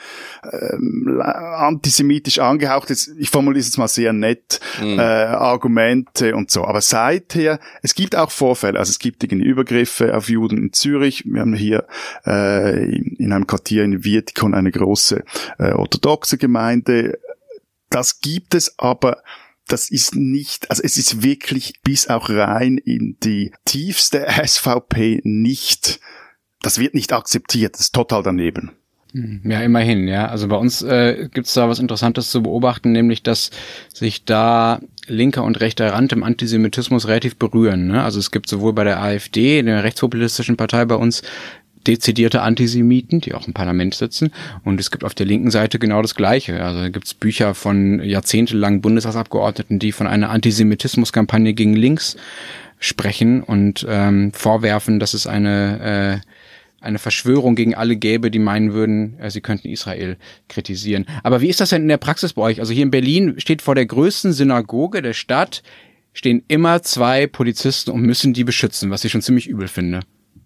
ähm, 0.52 1.22
antisemitisch 1.22 2.40
angehauchte, 2.40 2.96
ich 3.18 3.30
formuliere 3.30 3.60
es 3.60 3.68
jetzt 3.68 3.78
mal 3.78 3.88
sehr 3.88 4.14
nett, 4.14 4.60
mhm. 4.82 5.00
äh, 5.00 5.02
Argumente 5.02 6.36
und 6.36 6.50
so. 6.50 6.66
Aber 6.66 6.82
seither, 6.82 7.60
es 7.82 7.96
gibt 7.96 8.16
auch 8.16 8.32
Vorfälle, 8.32 8.80
also 8.80 8.90
es 8.90 9.00
gibt 9.00 9.24
irgendwie 9.24 9.46
Übergriffe 9.46 10.16
auf 10.16 10.30
Juden 10.30 10.58
in 10.58 10.74
Zürich. 10.74 11.26
Wir 11.26 11.42
haben 11.42 11.54
hier 11.54 11.86
äh, 12.26 12.86
in 12.86 13.32
einem 13.34 13.48
Quartier 13.48 13.84
in 13.84 14.04
Vietikon 14.04 14.54
eine 14.54 14.72
große 14.72 15.24
äh, 15.60 15.72
orthodoxe 15.72 16.38
Gemeinde. 16.38 17.20
Das 17.90 18.22
gibt 18.22 18.56
es, 18.56 18.80
aber 18.80 19.22
das 19.68 19.90
ist 19.90 20.16
nicht, 20.16 20.70
also 20.70 20.84
es 20.84 20.98
ist 20.98 21.24
wirklich 21.24 21.82
bis 21.84 22.08
auch 22.08 22.30
rein 22.30 22.78
in 22.78 23.18
die 23.24 23.52
tiefste 23.66 24.28
SVP 24.46 25.22
nicht, 25.24 26.00
das 26.62 26.80
wird 26.80 26.94
nicht 26.94 27.14
akzeptiert, 27.14 27.76
das 27.76 27.82
ist 27.82 27.96
total 27.96 28.24
daneben. 28.24 28.72
Hm, 29.14 29.42
ja, 29.46 29.62
immerhin, 29.62 30.08
ja. 30.08 30.28
Also 30.28 30.48
bei 30.48 30.56
uns 30.56 30.82
äh, 30.82 31.30
gibt 31.32 31.46
es 31.46 31.54
da 31.54 31.70
was 31.70 31.80
Interessantes 31.80 32.32
zu 32.32 32.42
beobachten, 32.42 32.92
nämlich 32.92 33.22
dass 33.22 33.52
sich 33.94 34.26
da 34.26 34.80
linker 35.08 35.44
und 35.44 35.60
rechter 35.62 35.94
Rand 35.94 36.12
im 36.14 36.24
Antisemitismus 36.24 37.08
relativ 37.08 37.38
berühren. 37.38 37.88
Ne? 37.88 38.04
Also 38.04 38.20
es 38.20 38.32
gibt 38.32 38.50
sowohl 38.50 38.74
bei 38.74 38.84
der 38.84 39.02
AfD, 39.02 39.62
der 39.62 39.84
rechtspopulistischen 39.84 40.58
Partei 40.58 40.86
bei 40.86 40.96
uns, 40.96 41.22
dezidierte 41.88 42.42
Antisemiten, 42.42 43.22
die 43.22 43.34
auch 43.34 43.48
im 43.48 43.54
Parlament 43.54 43.96
sitzen. 43.96 44.32
Und 44.64 44.80
es 44.80 44.92
gibt 44.92 45.04
auf 45.04 45.14
der 45.14 45.26
linken 45.26 45.52
Seite 45.52 45.80
genau 45.80 46.02
das 46.02 46.16
Gleiche. 46.16 46.64
Also 46.64 46.92
gibt 46.92 47.06
es 47.06 47.14
Bücher 47.14 47.54
von 47.54 48.02
jahrzehntelangen 48.04 48.82
Bundestagsabgeordneten, 48.82 49.80
die 49.80 49.92
von 49.92 50.08
einer 50.08 50.30
Antisemitismuskampagne 50.30 51.54
gegen 51.54 51.76
links 51.76 52.18
sprechen 52.80 53.42
und 53.42 53.86
ähm, 53.90 54.34
vorwerfen, 54.34 55.00
dass 55.00 55.14
es 55.14 55.28
eine 55.28 56.22
äh, 56.22 56.28
eine 56.84 57.00
Verschwörung 57.00 57.56
gegen 57.56 57.76
alle 57.76 57.96
gäbe, 57.96 58.30
die 58.30 58.40
meinen 58.40 58.74
würden, 58.74 59.18
äh, 59.20 59.32
sie 59.32 59.40
könnten 59.40 59.70
Israel 59.70 60.18
kritisieren. 60.50 61.06
Aber 61.24 61.40
wie 61.40 61.48
ist 61.48 61.62
das 61.62 61.70
denn 61.70 61.84
in 61.84 61.88
der 61.88 61.98
Praxis 61.98 62.34
bei 62.34 62.42
euch? 62.42 62.60
Also 62.60 62.74
hier 62.74 62.84
in 62.84 62.92
Berlin 62.92 63.36
steht 63.38 63.62
vor 63.62 63.74
der 63.74 63.86
größten 63.86 64.34
Synagoge 64.34 65.02
der 65.02 65.14
Stadt 65.14 65.64
stehen 66.14 66.44
immer 66.48 66.84
zwei 66.84 67.28
Polizisten 67.28 67.92
und 67.92 68.02
müssen 68.02 68.34
die 68.34 68.44
beschützen, 68.44 68.92
was 68.92 69.04
ich 69.04 69.12
schon 69.12 69.22
ziemlich 69.22 69.48
übel 69.48 69.68
finde. 69.68 70.02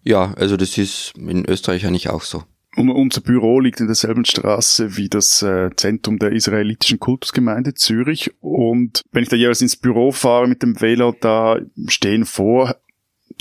Ja, 0.07 0.33
also 0.37 0.55
das 0.55 0.77
ist 0.77 1.15
in 1.17 1.43
Österreich 1.43 1.85
eigentlich 1.85 2.09
auch 2.09 2.21
so. 2.21 2.43
Unser 2.77 3.19
Büro 3.19 3.59
liegt 3.59 3.81
in 3.81 3.87
derselben 3.87 4.23
Straße 4.23 4.95
wie 4.95 5.09
das 5.09 5.41
äh, 5.41 5.69
Zentrum 5.75 6.17
der 6.17 6.31
israelitischen 6.31 6.97
Kultusgemeinde 6.97 7.73
Zürich. 7.73 8.31
Und 8.39 9.01
wenn 9.11 9.23
ich 9.23 9.29
da 9.29 9.35
jeweils 9.35 9.61
ins 9.61 9.75
Büro 9.75 10.13
fahre 10.13 10.47
mit 10.47 10.63
dem 10.63 10.79
Velo, 10.79 11.13
da 11.19 11.59
stehen 11.87 12.23
vor 12.23 12.77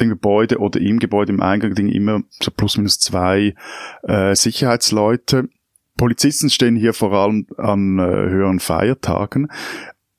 dem 0.00 0.08
Gebäude 0.08 0.58
oder 0.58 0.80
im 0.80 0.98
Gebäude 0.98 1.32
im 1.32 1.40
Eingang 1.40 1.76
immer 1.76 2.22
so 2.30 2.50
plus 2.50 2.78
minus 2.78 2.98
zwei 2.98 3.54
äh, 4.02 4.34
Sicherheitsleute. 4.34 5.48
Polizisten 5.96 6.50
stehen 6.50 6.74
hier 6.74 6.94
vor 6.94 7.12
allem 7.12 7.46
an 7.58 8.00
äh, 8.00 8.02
höheren 8.02 8.58
Feiertagen. 8.58 9.52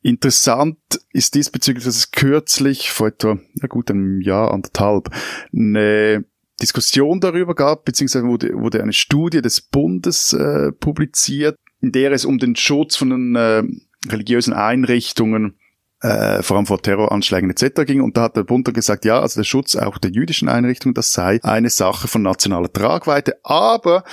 Interessant 0.01 0.77
ist 1.11 1.35
diesbezüglich, 1.35 1.83
dass 1.83 1.97
es 1.97 2.11
kürzlich, 2.11 2.91
vor 2.91 3.07
etwa, 3.07 3.37
ja 3.55 3.67
gut, 3.67 3.91
einem 3.91 4.21
Jahr, 4.21 4.53
anderthalb, 4.53 5.09
eine 5.53 6.23
Diskussion 6.61 7.19
darüber 7.19 7.55
gab, 7.55 7.85
beziehungsweise 7.85 8.25
wurde, 8.25 8.53
wurde 8.53 8.81
eine 8.81 8.93
Studie 8.93 9.41
des 9.41 9.61
Bundes 9.61 10.33
äh, 10.33 10.71
publiziert, 10.71 11.57
in 11.81 11.91
der 11.91 12.11
es 12.11 12.25
um 12.25 12.39
den 12.39 12.55
Schutz 12.55 12.95
von 12.95 13.09
den 13.09 13.35
äh, 13.35 13.63
religiösen 14.09 14.53
Einrichtungen 14.53 15.57
äh, 16.01 16.43
vor 16.43 16.57
allem 16.57 16.65
vor 16.65 16.81
Terroranschlägen 16.81 17.49
etc. 17.49 17.85
ging. 17.85 18.01
Und 18.01 18.17
da 18.17 18.23
hat 18.23 18.37
der 18.37 18.43
Bund 18.43 18.67
dann 18.67 18.73
gesagt, 18.73 19.05
ja, 19.05 19.19
also 19.19 19.39
der 19.39 19.45
Schutz 19.45 19.75
auch 19.75 19.97
der 19.97 20.11
jüdischen 20.11 20.49
Einrichtungen, 20.49 20.93
das 20.93 21.11
sei 21.11 21.39
eine 21.43 21.69
Sache 21.69 22.07
von 22.07 22.21
nationaler 22.21 22.71
Tragweite, 22.71 23.37
aber 23.43 24.03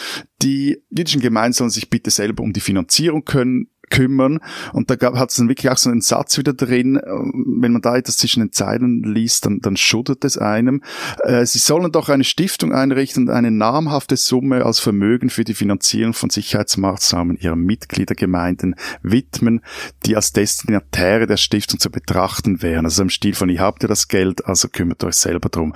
die 0.42 0.82
jüdischen 0.90 1.20
Gemeinden 1.20 1.52
sollen 1.52 1.70
sich 1.70 1.90
bitte 1.90 2.10
selber 2.10 2.42
um 2.42 2.52
die 2.52 2.60
Finanzierung 2.60 3.24
können, 3.24 3.68
kümmern. 3.94 4.40
Und 4.72 4.90
da 4.90 4.96
hat 5.18 5.30
es 5.30 5.36
dann 5.36 5.48
wirklich 5.48 5.70
auch 5.70 5.76
so 5.76 5.90
einen 5.90 6.00
Satz 6.00 6.36
wieder 6.36 6.52
drin, 6.52 7.00
wenn 7.04 7.72
man 7.72 7.82
da 7.82 7.96
etwas 7.96 8.16
zwischen 8.16 8.40
den 8.40 8.52
Zeilen 8.52 9.02
liest, 9.02 9.46
dann, 9.46 9.60
dann 9.60 9.76
schuddert 9.76 10.24
es 10.24 10.36
einem. 10.36 10.82
Äh, 11.22 11.46
sie 11.46 11.58
sollen 11.58 11.92
doch 11.92 12.08
eine 12.08 12.24
Stiftung 12.24 12.72
einrichten 12.72 13.24
und 13.24 13.30
eine 13.30 13.50
namhafte 13.50 14.16
Summe 14.16 14.64
als 14.64 14.80
Vermögen 14.80 15.30
für 15.30 15.44
die 15.44 15.54
Finanzierung 15.54 16.12
von 16.12 16.30
Sicherheitsmaßnahmen 16.30 17.36
ihrer 17.36 17.56
Mitgliedergemeinden 17.56 18.74
widmen, 19.02 19.60
die 20.06 20.16
als 20.16 20.32
Destinatäre 20.32 21.26
der 21.26 21.36
Stiftung 21.36 21.78
zu 21.78 21.90
betrachten 21.90 22.62
wären. 22.62 22.86
Also 22.86 23.02
im 23.02 23.10
Stil 23.10 23.34
von, 23.34 23.48
ihr 23.48 23.60
habt 23.60 23.82
ja 23.82 23.88
das 23.88 24.08
Geld, 24.08 24.46
also 24.46 24.68
kümmert 24.68 25.04
euch 25.04 25.16
selber 25.16 25.48
drum. 25.48 25.74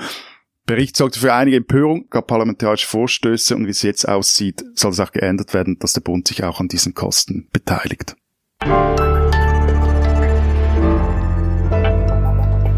Bericht 0.69 0.99
sorgte 0.99 1.19
für 1.19 1.33
einige 1.33 1.57
Empörung, 1.57 2.11
gab 2.11 2.27
parlamentarische 2.27 2.87
Vorstöße 2.87 3.57
und 3.57 3.65
wie 3.65 3.71
es 3.71 3.81
jetzt 3.81 4.07
aussieht, 4.07 4.63
soll 4.75 4.91
es 4.91 5.01
auch 5.01 5.13
geändert 5.13 5.55
werden, 5.55 5.79
dass 5.79 5.95
der 5.95 6.03
Bund 6.03 6.29
sich 6.29 6.45
auch 6.45 6.61
an 6.61 6.69
diesen 6.69 6.93
Kosten 6.93 7.49
beteiligt. 7.53 8.17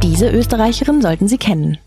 Diese 0.04 0.30
Österreicherin 0.30 1.02
sollten 1.02 1.26
Sie 1.26 1.36
kennen. 1.36 1.78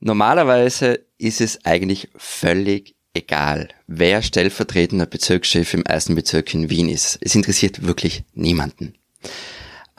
Normalerweise 0.00 1.04
ist 1.18 1.42
es 1.42 1.62
eigentlich 1.66 2.08
völlig 2.16 2.96
egal, 3.12 3.68
wer 3.86 4.22
stellvertretender 4.22 5.04
Bezirkschef 5.04 5.74
im 5.74 5.84
ersten 5.84 6.14
Bezirk 6.14 6.54
in 6.54 6.70
Wien 6.70 6.88
ist. 6.88 7.18
Es 7.20 7.34
interessiert 7.34 7.86
wirklich 7.86 8.24
niemanden. 8.32 8.94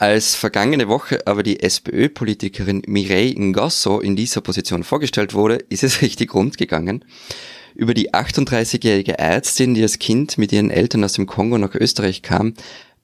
Als 0.04 0.36
vergangene 0.36 0.90
Woche 0.90 1.26
aber 1.28 1.44
die 1.44 1.62
SPÖ-Politikerin 1.62 2.82
Mireille 2.88 3.40
Ngosso 3.40 4.02
in 4.02 4.18
dieser 4.18 4.42
Position 4.42 4.84
vorgestellt 4.84 5.34
wurde, 5.34 5.56
ist 5.70 5.82
es 5.82 6.02
richtig 6.02 6.34
rund 6.34 6.58
gegangen. 6.58 7.06
Über 7.74 7.94
die 7.94 8.14
38-jährige 8.14 9.18
Ärztin, 9.18 9.76
die 9.76 9.82
als 9.82 10.00
Kind 10.00 10.38
mit 10.38 10.52
ihren 10.52 10.72
Eltern 10.72 11.06
aus 11.06 11.14
dem 11.14 11.26
Kongo 11.26 11.58
nach 11.58 11.74
Österreich 11.74 12.22
kam, 12.22 12.54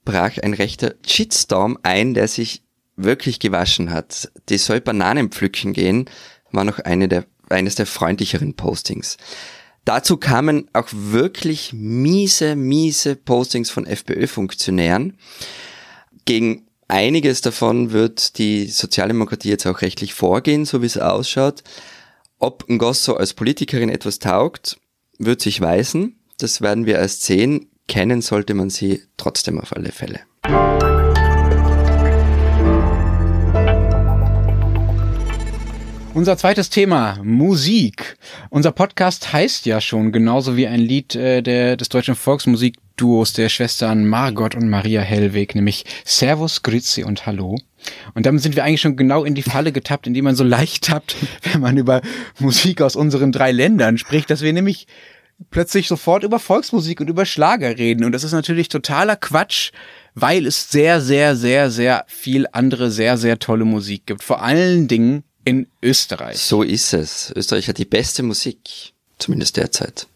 brach 0.03 0.39
ein 0.39 0.53
rechter 0.53 0.95
Shitstorm 1.07 1.79
ein, 1.83 2.15
der 2.15 2.27
sich 2.27 2.63
wirklich 2.97 3.39
gewaschen 3.39 3.91
hat. 3.91 4.29
Die 4.49 4.57
soll 4.57 4.81
Bananen 4.81 5.29
pflücken 5.29 5.71
gehen, 5.71 6.03
war 6.51 6.65
noch 6.65 6.79
eine 6.79 7.07
der, 7.07 7.23
eines 7.47 7.75
der 7.75 7.85
freundlicheren 7.85 8.55
Postings. 8.55 9.15
Dazu 9.85 10.17
kamen 10.17 10.69
auch 10.73 10.89
wirklich 10.91 11.71
miese, 11.71 12.57
miese 12.57 13.15
Postings 13.15 13.69
von 13.69 13.85
FPÖ-Funktionären. 13.85 15.17
Gegen 16.25 16.65
einiges 16.89 17.41
davon 17.41 17.91
wird 17.91 18.37
die 18.37 18.67
Sozialdemokratie 18.67 19.49
jetzt 19.49 19.65
auch 19.65 19.81
rechtlich 19.81 20.13
vorgehen, 20.13 20.65
so 20.65 20.81
wie 20.81 20.87
es 20.87 20.97
ausschaut. 20.97 21.63
Ob 22.37 22.69
Ngosso 22.69 23.15
als 23.15 23.33
Politikerin 23.33 23.89
etwas 23.89 24.19
taugt, 24.19 24.79
wird 25.17 25.41
sich 25.41 25.61
weisen. 25.61 26.19
Das 26.37 26.61
werden 26.61 26.85
wir 26.85 26.95
erst 26.95 27.23
sehen. 27.23 27.69
Kennen 27.87 28.21
sollte 28.21 28.53
man 28.53 28.69
sie 28.69 29.03
trotzdem 29.17 29.59
auf 29.59 29.75
alle 29.75 29.91
Fälle. 29.91 30.21
Unser 36.15 36.37
zweites 36.37 36.71
Thema, 36.71 37.19
Musik. 37.23 38.17
Unser 38.49 38.71
Podcast 38.71 39.31
heißt 39.31 39.67
ja 39.67 39.79
schon 39.79 40.11
genauso 40.11 40.57
wie 40.57 40.67
ein 40.67 40.79
Lied 40.79 41.15
äh, 41.15 41.43
der, 41.43 41.77
des 41.77 41.89
deutschen 41.89 42.15
Volksmusikduos 42.15 43.33
der 43.33 43.47
Schwestern 43.47 44.07
Margot 44.07 44.55
und 44.55 44.69
Maria 44.69 45.01
Hellweg, 45.01 45.53
nämlich 45.53 45.85
Servus, 46.03 46.63
Grüezi 46.63 47.03
und 47.03 47.27
Hallo. 47.27 47.57
Und 48.15 48.25
damit 48.25 48.41
sind 48.41 48.55
wir 48.55 48.63
eigentlich 48.63 48.81
schon 48.81 48.97
genau 48.97 49.23
in 49.23 49.35
die 49.35 49.43
Falle 49.43 49.71
getappt, 49.71 50.07
in 50.07 50.15
die 50.15 50.23
man 50.23 50.35
so 50.35 50.43
leicht 50.43 50.85
tappt, 50.85 51.15
wenn 51.43 51.61
man 51.61 51.77
über 51.77 52.01
Musik 52.39 52.81
aus 52.81 52.95
unseren 52.95 53.31
drei 53.31 53.51
Ländern 53.51 53.99
spricht, 53.99 54.31
dass 54.31 54.41
wir 54.41 54.51
nämlich 54.51 54.87
plötzlich 55.51 55.87
sofort 55.87 56.23
über 56.23 56.39
Volksmusik 56.39 57.01
und 57.01 57.09
über 57.09 57.25
Schlager 57.25 57.77
reden. 57.77 58.03
Und 58.03 58.13
das 58.13 58.23
ist 58.23 58.33
natürlich 58.33 58.67
totaler 58.67 59.15
Quatsch, 59.15 59.71
weil 60.15 60.47
es 60.47 60.71
sehr, 60.71 61.01
sehr, 61.01 61.35
sehr, 61.35 61.69
sehr 61.69 62.03
viel 62.07 62.47
andere, 62.51 62.89
sehr, 62.89 63.17
sehr 63.17 63.37
tolle 63.37 63.65
Musik 63.65 64.07
gibt. 64.07 64.23
Vor 64.23 64.41
allen 64.41 64.87
Dingen 64.87 65.23
in 65.49 65.67
Österreich. 65.81 66.37
So 66.37 66.61
ist 66.61 66.93
es. 66.93 67.33
Österreich 67.35 67.67
hat 67.67 67.79
die 67.79 67.85
beste 67.85 68.21
Musik, 68.21 68.93
zumindest 69.17 69.57
derzeit. 69.57 70.07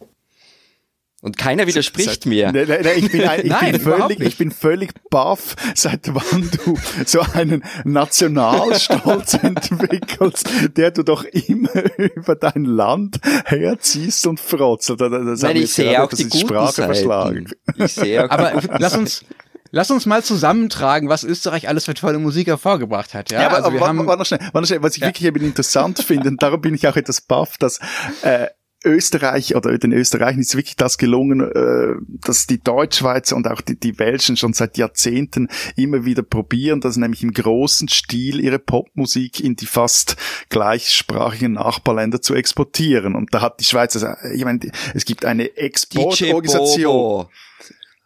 Und 1.22 1.38
keiner 1.38 1.66
widerspricht 1.68 2.10
seit, 2.10 2.26
mir. 2.26 2.52
Ne, 2.52 2.66
ne, 2.66 2.82
ne, 2.82 2.94
ich 2.96 3.10
bin, 3.10 3.22
ich 3.22 3.44
Nein, 3.46 3.72
bin 3.72 3.82
völlig, 3.82 4.20
ich 4.20 4.38
bin 4.38 4.52
völlig 4.52 4.92
baff, 5.10 5.56
seit 5.74 6.14
wann 6.14 6.52
du 6.52 6.78
so 7.06 7.22
einen 7.22 7.64
Nationalstolz 7.86 9.34
entwickelst, 9.42 10.50
der 10.76 10.92
du 10.92 11.04
doch 11.04 11.24
immer 11.24 11.70
über 11.98 12.36
dein 12.36 12.66
Land 12.66 13.22
herziehst 13.46 14.28
und 14.28 14.40
frotzt. 14.40 14.90
Das 14.90 15.42
Nein, 15.42 15.56
ich 15.56 15.74
sehe 15.74 16.04
auch 16.04 16.10
die 16.10 16.26
guten 16.26 16.40
Sprache 16.46 16.74
Seiten. 16.74 16.94
verschlagen. 16.94 17.52
Ich 17.78 17.94
sehe 17.94 18.26
auch 18.26 18.30
Aber 18.30 18.62
lass 18.80 18.98
uns, 18.98 19.24
lass 19.74 19.92
uns 19.92 20.06
mal 20.06 20.24
zusammentragen, 20.24 21.10
was 21.10 21.24
Österreich 21.24 21.68
alles 21.68 21.86
für 21.86 21.96
tolle 21.96 22.20
Musik 22.20 22.48
hervorgebracht 22.48 23.14
hat. 23.14 23.32
Ja, 23.32 23.42
ja 23.42 23.48
aber, 23.48 23.58
also 23.58 23.68
aber 23.68 23.80
wir 23.80 23.88
haben, 23.88 24.06
war 24.06 24.16
noch 24.16 24.26
schnell, 24.26 24.40
war 24.54 24.62
noch 24.62 24.68
schnell, 24.68 24.84
was 24.84 24.96
ich 24.96 25.02
ja. 25.02 25.08
wirklich 25.08 25.28
eben 25.28 25.44
interessant 25.44 26.00
finde, 26.00 26.30
und 26.30 26.42
darum 26.42 26.62
bin 26.62 26.76
ich 26.76 26.88
auch 26.88 26.96
etwas 26.96 27.20
baff, 27.22 27.58
dass 27.58 27.80
äh, 28.22 28.48
Österreich 28.86 29.56
oder 29.56 29.78
den 29.78 29.94
Österreichern 29.94 30.42
ist 30.42 30.56
wirklich 30.56 30.76
das 30.76 30.98
gelungen, 30.98 31.42
äh, 31.42 31.96
dass 32.26 32.48
die 32.48 32.62
Deutschschweizer 32.62 33.36
und 33.36 33.48
auch 33.48 33.62
die, 33.62 33.80
die 33.80 33.98
Welschen 33.98 34.38
schon 34.38 34.54
seit 34.54 34.78
Jahrzehnten 34.78 35.48
immer 35.76 36.06
wieder 36.06 36.22
probieren, 36.22 36.82
dass 36.82 36.98
nämlich 36.98 37.24
im 37.24 37.32
großen 37.32 37.88
Stil 37.88 38.40
ihre 38.42 38.60
Popmusik 38.60 39.40
in 39.40 39.56
die 39.56 39.66
fast 39.66 40.18
gleichsprachigen 40.50 41.54
Nachbarländer 41.54 42.22
zu 42.22 42.36
exportieren. 42.36 43.16
Und 43.16 43.34
da 43.34 43.42
hat 43.42 43.60
die 43.60 43.66
Schweiz, 43.66 43.96
also, 43.96 44.10
ich 44.34 44.44
meine, 44.44 44.60
es 44.94 45.06
gibt 45.06 45.26
eine 45.26 45.58
Exportorganisation. 45.58 47.28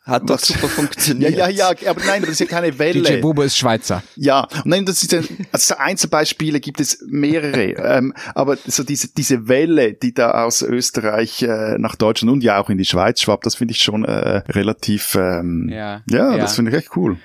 Hat 0.07 0.29
doch 0.29 0.39
super 0.39 0.67
funktioniert. 0.69 1.35
ja, 1.35 1.49
ja, 1.49 1.73
ja, 1.73 1.89
aber 1.89 1.99
nein, 2.05 2.17
aber 2.17 2.27
das 2.27 2.39
ist 2.39 2.39
ja 2.39 2.45
keine 2.45 2.79
Welle. 2.79 3.01
DJ 3.01 3.17
Bobo 3.17 3.41
ist 3.41 3.57
Schweizer. 3.57 4.01
Ja, 4.15 4.47
und 4.63 4.65
nein, 4.65 4.85
das 4.85 5.03
ist 5.03 5.11
ja, 5.11 5.19
also 5.51 5.75
Einzelbeispiele 5.77 6.61
gibt 6.61 6.79
es 6.79 7.03
mehrere, 7.07 7.73
ähm, 7.73 8.13
aber 8.33 8.57
so 8.65 8.83
diese, 8.83 9.09
diese 9.09 9.49
Welle, 9.49 9.93
die 9.93 10.13
da 10.13 10.45
aus 10.45 10.61
Österreich 10.61 11.43
äh, 11.43 11.77
nach 11.77 11.95
Deutschland 11.95 12.31
und 12.31 12.43
ja 12.43 12.59
auch 12.59 12.69
in 12.69 12.77
die 12.77 12.85
Schweiz 12.85 13.21
schwappt, 13.21 13.45
das 13.45 13.55
finde 13.55 13.73
ich 13.73 13.81
schon 13.81 14.05
äh, 14.05 14.43
relativ, 14.49 15.15
ähm, 15.15 15.69
ja, 15.69 16.01
ja, 16.09 16.31
ja. 16.31 16.37
das 16.37 16.55
finde 16.55 16.71
ich 16.71 16.77
echt 16.77 16.95
cool. 16.95 17.17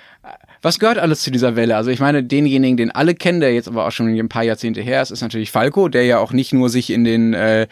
Was 0.65 0.79
gehört 0.79 0.99
alles 0.99 1.23
zu 1.23 1.33
dieser 1.33 1.57
Welle? 1.57 1.77
Also 1.77 1.91
ich 1.91 1.99
meine, 1.99 2.23
denjenigen, 2.23 2.77
den 2.77 2.93
alle 2.93 3.17
kennen, 3.17 3.41
der 3.41 3.53
jetzt 3.53 3.67
aber 3.67 3.85
auch 3.85 3.91
schon 3.91 4.07
ein 4.07 4.29
paar 4.29 4.45
Jahrzehnte 4.45 4.81
her 4.81 5.03
ist, 5.03 5.11
ist 5.11 5.21
natürlich 5.21 5.51
Falco, 5.51 5.89
der 5.89 6.05
ja 6.05 6.19
auch 6.19 6.33
nicht 6.33 6.53
nur 6.53 6.69
sich 6.69 6.91
in 6.91 7.03
den 7.03 7.35
äh, 7.35 7.67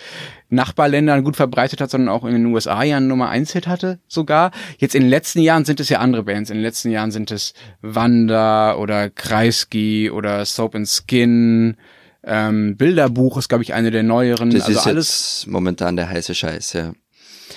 Nachbarländern 0.51 1.25
gut 1.25 1.37
verbreitet 1.37 1.81
hat, 1.81 1.91
sondern 1.91 2.09
auch 2.09 2.25
in 2.25 2.33
den 2.33 2.47
USA 2.47 2.83
ja 2.83 2.97
einen 2.97 3.09
Nummer 3.09 3.31
1 3.31 3.53
Hit 3.53 3.67
hatte 3.67 3.99
sogar. 4.09 4.51
Jetzt 4.79 4.95
in 4.95 5.03
den 5.03 5.11
letzten 5.11 5.41
Jahren 5.41 5.65
sind 5.65 5.81
es 5.81 5.89
ja 5.89 5.99
andere 6.01 6.25
Bands. 6.25 6.51
In 6.51 6.57
den 6.57 6.63
letzten 6.63 6.91
Jahren 6.91 7.11
sind 7.11 7.31
es 7.31 7.55
Wanda 7.81 8.75
oder 8.77 9.11
Kreisky 9.11 10.11
oder 10.11 10.45
Soap 10.45 10.75
and 10.75 10.89
Skin. 10.89 11.77
Ähm, 12.23 12.77
Bilderbuch 12.77 13.39
ist, 13.39 13.49
glaube 13.49 13.65
ich, 13.65 13.73
eine 13.73 13.91
der 13.91 14.03
neueren. 14.03 14.51
Das 14.51 14.65
also 14.65 14.79
ist 14.79 14.87
alles 14.87 15.47
momentan 15.49 15.97
der 15.97 16.11
heiße 16.11 16.35
Scheiß, 16.35 16.75
ja. 16.75 16.93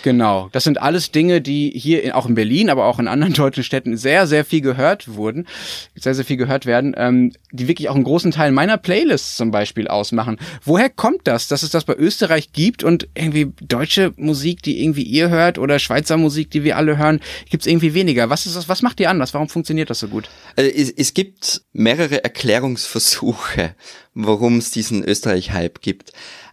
Genau, 0.04 0.50
das 0.52 0.66
sind 0.66 0.82
alles 0.82 1.12
Dinge, 1.12 1.40
die 1.40 1.72
hier 1.74 2.04
in, 2.04 2.12
auch 2.12 2.26
in 2.26 2.36
Berlin, 2.36 2.70
aber 2.70 2.86
auch 2.86 3.00
in 3.00 3.08
anderen 3.08 3.34
deutschen 3.34 3.64
Städten 3.64 3.96
sehr, 3.96 4.28
sehr 4.28 4.44
viel 4.44 4.60
gehört 4.60 5.16
wurden, 5.16 5.48
sehr, 5.96 6.14
sehr 6.14 6.26
viel 6.26 6.36
gehört 6.36 6.66
werden, 6.66 6.94
ähm, 6.98 7.32
die 7.54 7.70
wirklich 7.70 7.88
auch 7.88 7.96
einen 7.96 8.04
großen 8.04 8.32
Teil 8.32 8.52
meiner 8.52 8.78
Playlists 8.78 9.38
zum 9.38 9.52
Beispiel 9.52 9.88
ausmachen. 9.88 10.38
Woher 10.62 10.90
kommt 10.90 11.22
das, 11.24 11.48
dass 11.48 11.64
es 11.64 11.70
das 11.70 11.86
bei 11.86 11.96
Österreich 11.96 12.52
gibt 12.52 12.84
und 12.84 13.08
irgendwie 13.16 13.54
deutsche 13.62 14.14
Musik, 14.18 14.62
die 14.62 14.84
irgendwie 14.84 15.04
ihr 15.04 15.30
hört 15.30 15.58
oder 15.58 15.80
Schweizer 15.80 16.18
Musik, 16.18 16.52
die 16.52 16.66
wir 16.66 16.76
alle 16.76 16.98
hören, 16.98 17.22
gibt 17.50 17.64
es 17.64 17.68
irgendwie 17.68 17.94
weniger? 17.94 18.30
Was 18.30 18.46
ist 18.46 18.58
das? 18.58 18.68
Was 18.68 18.82
macht 18.82 19.00
ihr 19.00 19.10
anders? 19.10 19.34
Warum 19.34 19.48
funktioniert 19.48 19.90
das 19.90 20.00
so 20.00 20.10
gut? 20.10 20.30
Also 20.58 20.70
es, 20.70 20.92
es 20.92 21.14
gibt 21.14 21.62
mehrere 21.72 22.26
Erklärungsversuche, 22.26 23.74
warum 24.14 24.58
es 24.58 24.70
diesen 24.70 25.02
Österreich-Hype 25.02 25.80
gibt. 25.80 26.12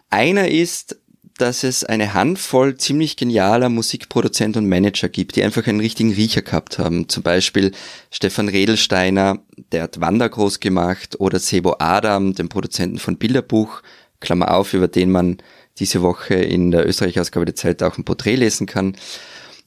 Einer 0.08 0.48
ist, 0.48 1.00
dass 1.40 1.64
es 1.64 1.84
eine 1.84 2.12
Handvoll 2.12 2.76
ziemlich 2.76 3.16
genialer 3.16 3.70
Musikproduzent 3.70 4.58
und 4.58 4.68
Manager 4.68 5.08
gibt, 5.08 5.36
die 5.36 5.42
einfach 5.42 5.66
einen 5.66 5.80
richtigen 5.80 6.12
Riecher 6.12 6.42
gehabt 6.42 6.78
haben. 6.78 7.08
Zum 7.08 7.22
Beispiel 7.22 7.72
Stefan 8.10 8.48
Redelsteiner, 8.48 9.38
der 9.72 9.84
hat 9.84 10.00
Wanda 10.00 10.28
groß 10.28 10.60
gemacht, 10.60 11.18
oder 11.18 11.38
Sebo 11.38 11.76
Adam, 11.78 12.34
den 12.34 12.50
Produzenten 12.50 12.98
von 12.98 13.16
Bilderbuch, 13.16 13.82
Klammer 14.20 14.54
auf, 14.54 14.74
über 14.74 14.88
den 14.88 15.10
man 15.10 15.38
diese 15.78 16.02
Woche 16.02 16.34
in 16.34 16.70
der 16.70 16.86
Österreich-Ausgabe 16.86 17.46
der 17.46 17.54
Zeit 17.54 17.82
auch 17.82 17.96
ein 17.96 18.04
Porträt 18.04 18.36
lesen 18.36 18.66
kann. 18.66 18.96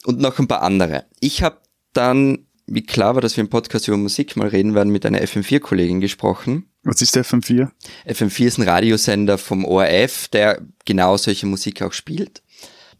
Und 0.05 0.19
noch 0.19 0.37
ein 0.37 0.47
paar 0.47 0.61
andere. 0.61 1.05
Ich 1.21 1.41
habe 1.41 1.57
dann, 1.93 2.45
wie 2.67 2.85
klar 2.85 3.15
war, 3.15 3.21
dass 3.21 3.35
wir 3.35 3.43
im 3.43 3.49
Podcast 3.49 3.87
über 3.87 3.97
Musik 3.97 4.35
mal 4.35 4.47
reden 4.49 4.75
werden, 4.75 4.91
mit 4.91 5.05
einer 5.05 5.21
FM4-Kollegin 5.21 6.01
gesprochen 6.01 6.69
was 6.83 7.01
ist 7.01 7.17
FM4? 7.17 7.69
FM4 8.07 8.45
ist 8.45 8.57
ein 8.57 8.67
Radiosender 8.67 9.37
vom 9.37 9.65
ORF, 9.65 10.27
der 10.27 10.61
genau 10.85 11.17
solche 11.17 11.45
Musik 11.45 11.81
auch 11.81 11.93
spielt. 11.93 12.41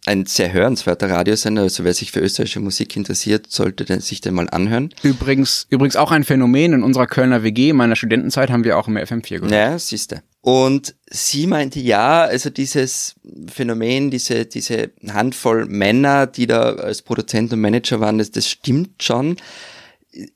Ein 0.05 0.25
sehr 0.25 0.51
hörenswerter 0.51 1.09
Radiosender, 1.09 1.61
also 1.61 1.85
wer 1.85 1.93
sich 1.93 2.11
für 2.11 2.19
österreichische 2.19 2.59
Musik 2.59 2.97
interessiert, 2.97 3.49
sollte 3.49 4.01
sich 4.01 4.19
den 4.19 4.33
mal 4.33 4.49
anhören. 4.49 4.93
Übrigens, 5.01 5.65
übrigens 5.69 5.95
auch 5.95 6.11
ein 6.11 6.25
Phänomen 6.25 6.73
in 6.73 6.83
unserer 6.83 7.07
Kölner 7.07 7.43
WG, 7.43 7.69
in 7.69 7.77
meiner 7.77 7.95
Studentenzeit 7.95 8.49
haben 8.49 8.65
wir 8.65 8.77
auch 8.77 8.89
im 8.89 8.97
FM4 8.97 9.35
gehört. 9.35 9.51
Ja, 9.51 9.79
siehste. 9.79 10.21
Und 10.41 10.93
sie 11.09 11.47
meinte, 11.47 11.79
ja, 11.79 12.23
also 12.23 12.49
dieses 12.49 13.15
Phänomen, 13.49 14.11
diese, 14.11 14.45
diese 14.45 14.91
Handvoll 15.07 15.67
Männer, 15.67 16.27
die 16.27 16.47
da 16.47 16.73
als 16.73 17.01
Produzent 17.01 17.53
und 17.53 17.61
Manager 17.61 18.01
waren, 18.01 18.17
das, 18.17 18.31
das 18.31 18.49
stimmt 18.49 19.01
schon 19.01 19.37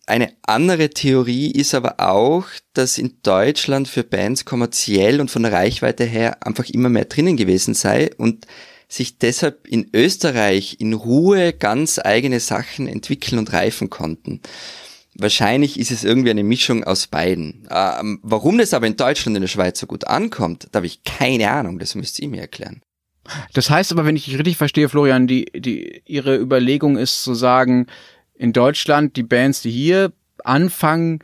eine 0.06 0.34
andere 0.44 0.90
Theorie 0.90 1.52
ist 1.52 1.76
aber 1.76 2.00
auch, 2.00 2.46
dass 2.74 2.98
in 2.98 3.18
Deutschland 3.24 3.88
für 3.88 4.04
Bands 4.04 4.46
kommerziell 4.46 5.22
und 5.22 5.30
von 5.30 5.44
der 5.44 5.52
Reichweite 5.52 6.04
her 6.04 6.46
einfach 6.46 6.66
immer 6.66 6.90
mehr 6.90 7.06
drinnen 7.06 7.38
gewesen 7.38 7.74
sei 7.74 8.10
und 8.18 8.48
sich 8.90 9.18
deshalb 9.20 9.68
in 9.68 9.90
Österreich 9.94 10.78
in 10.80 10.94
Ruhe 10.94 11.54
ganz 11.54 12.00
eigene 12.00 12.40
Sachen 12.40 12.88
entwickeln 12.88 13.38
und 13.38 13.54
reifen 13.54 13.90
konnten. 13.90 14.42
Wahrscheinlich 15.14 15.80
ist 15.80 15.92
es 15.92 16.04
irgendwie 16.04 16.30
eine 16.30 16.44
Mischung 16.44 16.84
aus 16.84 17.08
beiden. 17.08 17.68
Ähm, 17.72 18.20
warum 18.22 18.58
das 18.58 18.74
aber 18.74 18.88
in 18.88 18.98
Deutschland 18.98 19.34
und 19.34 19.38
in 19.38 19.42
der 19.42 19.48
Schweiz 19.48 19.80
so 19.80 19.88
gut 19.88 20.08
ankommt, 20.08 20.68
da 20.72 20.78
habe 20.78 20.86
ich 20.86 21.04
keine 21.04 21.52
Ahnung, 21.52 21.80
das 21.80 21.96
müsst 21.96 22.20
ihr 22.20 22.30
mir 22.30 22.42
erklären. 22.42 22.82
Das 23.54 23.70
heißt 23.70 23.92
aber, 23.92 24.06
wenn 24.06 24.16
ich 24.16 24.26
dich 24.26 24.38
richtig 24.38 24.58
verstehe, 24.58 24.90
Florian, 24.90 25.28
die, 25.28 25.46
die, 25.54 26.02
ihre 26.06 26.38
Überlegung 26.38 26.98
ist 26.98 27.24
zu 27.24 27.34
sagen, 27.34 27.88
in 28.38 28.54
Deutschland 28.54 29.16
die 29.16 29.24
Bands, 29.24 29.62
die 29.62 29.72
hier 29.72 30.14
anfangen, 30.44 31.20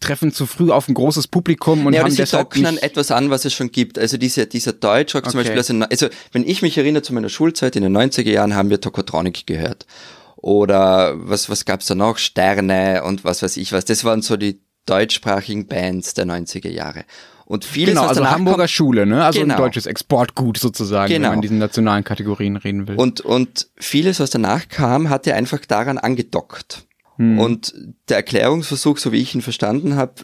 treffen 0.00 0.32
zu 0.32 0.46
früh 0.46 0.70
auf 0.70 0.88
ein 0.88 0.94
großes 0.94 1.28
Publikum 1.28 1.86
und 1.86 1.94
ja, 1.94 2.02
haben 2.02 2.10
sie 2.10 2.16
deshalb 2.16 2.50
docken 2.50 2.62
nicht 2.62 2.82
etwas 2.82 3.10
an, 3.10 3.30
was 3.30 3.44
es 3.44 3.52
schon 3.52 3.70
gibt. 3.70 3.98
Also 3.98 4.16
diese, 4.16 4.46
dieser 4.46 4.72
Deutschrock 4.72 5.30
zum 5.30 5.40
Okay. 5.40 5.54
Beispiel, 5.54 5.76
also, 5.76 6.06
also 6.06 6.14
wenn 6.32 6.46
ich 6.46 6.62
mich 6.62 6.76
erinnere 6.76 7.02
zu 7.02 7.14
meiner 7.14 7.28
Schulzeit 7.28 7.76
in 7.76 7.82
den 7.82 7.96
90er 7.96 8.30
Jahren, 8.30 8.54
haben 8.54 8.70
wir 8.70 8.80
Tokotronic 8.80 9.46
gehört. 9.46 9.86
Oder 10.36 11.14
was, 11.16 11.48
was 11.48 11.64
gab's 11.64 11.86
da 11.86 11.94
noch? 11.94 12.18
Sterne 12.18 13.02
und 13.04 13.24
was 13.24 13.42
weiß 13.42 13.56
ich 13.56 13.72
was. 13.72 13.84
Das 13.84 14.04
waren 14.04 14.20
so 14.20 14.36
die 14.36 14.60
deutschsprachigen 14.86 15.66
Bands 15.66 16.14
der 16.14 16.26
90er 16.26 16.68
Jahre. 16.68 17.04
Und 17.46 17.64
vieles, 17.64 17.90
Genau, 17.90 18.02
was 18.02 18.08
also 18.10 18.20
danach 18.22 18.34
Hamburger 18.36 18.56
kommt, 18.58 18.70
Schule, 18.70 19.06
ne? 19.06 19.24
Also 19.24 19.40
Genau. 19.40 19.54
ein 19.54 19.58
deutsches 19.58 19.86
Exportgut 19.86 20.56
sozusagen, 20.58 21.08
Genau. 21.12 21.24
wenn 21.24 21.30
man 21.30 21.38
in 21.38 21.42
diesen 21.42 21.58
nationalen 21.58 22.04
Kategorien 22.04 22.56
reden 22.56 22.88
will. 22.88 22.96
Und, 22.96 23.20
und 23.20 23.68
vieles, 23.76 24.20
was 24.20 24.30
danach 24.30 24.68
kam, 24.68 25.10
hatte 25.10 25.34
einfach 25.34 25.60
daran 25.66 25.98
angedockt. 25.98 26.86
Hm. 27.16 27.38
Und 27.38 27.74
der 28.08 28.16
Erklärungsversuch, 28.16 28.98
so 28.98 29.12
wie 29.12 29.20
ich 29.20 29.34
ihn 29.36 29.42
verstanden 29.42 29.94
habe, 29.94 30.14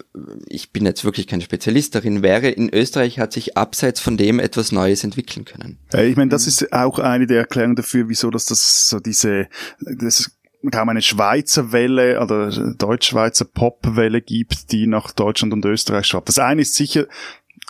ich 0.49 0.73
bin 0.73 0.85
jetzt 0.85 1.05
wirklich 1.05 1.29
kein 1.29 1.41
Spezialist 1.41 1.95
darin, 1.95 2.23
wäre, 2.23 2.49
in 2.49 2.69
Österreich 2.75 3.21
hat 3.21 3.33
sich 3.33 3.57
abseits 3.57 4.01
von 4.01 4.17
dem 4.17 4.41
etwas 4.41 4.73
Neues 4.73 5.05
entwickeln 5.05 5.45
können. 5.45 5.79
Äh, 5.95 6.09
Ich 6.09 6.17
meine, 6.17 6.31
das 6.31 6.49
ist 6.49 6.73
auch 6.73 6.99
eine 6.99 7.29
der 7.29 7.39
Erklärungen 7.39 7.77
dafür, 7.77 8.09
wieso 8.09 8.31
dass 8.31 8.47
das 8.47 8.89
so 8.89 8.99
diese, 8.99 9.47
das 9.81 10.33
kaum 10.71 10.89
eine 10.89 11.03
Schweizer 11.03 11.73
Welle 11.73 12.21
oder 12.21 12.51
Deutsch-Schweizer 12.75 13.45
Popwelle 13.47 14.21
gibt, 14.21 14.73
die 14.73 14.87
nach 14.87 15.11
Deutschland 15.13 15.53
und 15.53 15.65
Österreich 15.65 16.07
schwappt. 16.07 16.29
Das 16.29 16.39
eine 16.39 16.63
ist 16.63 16.75
sicher, 16.75 17.07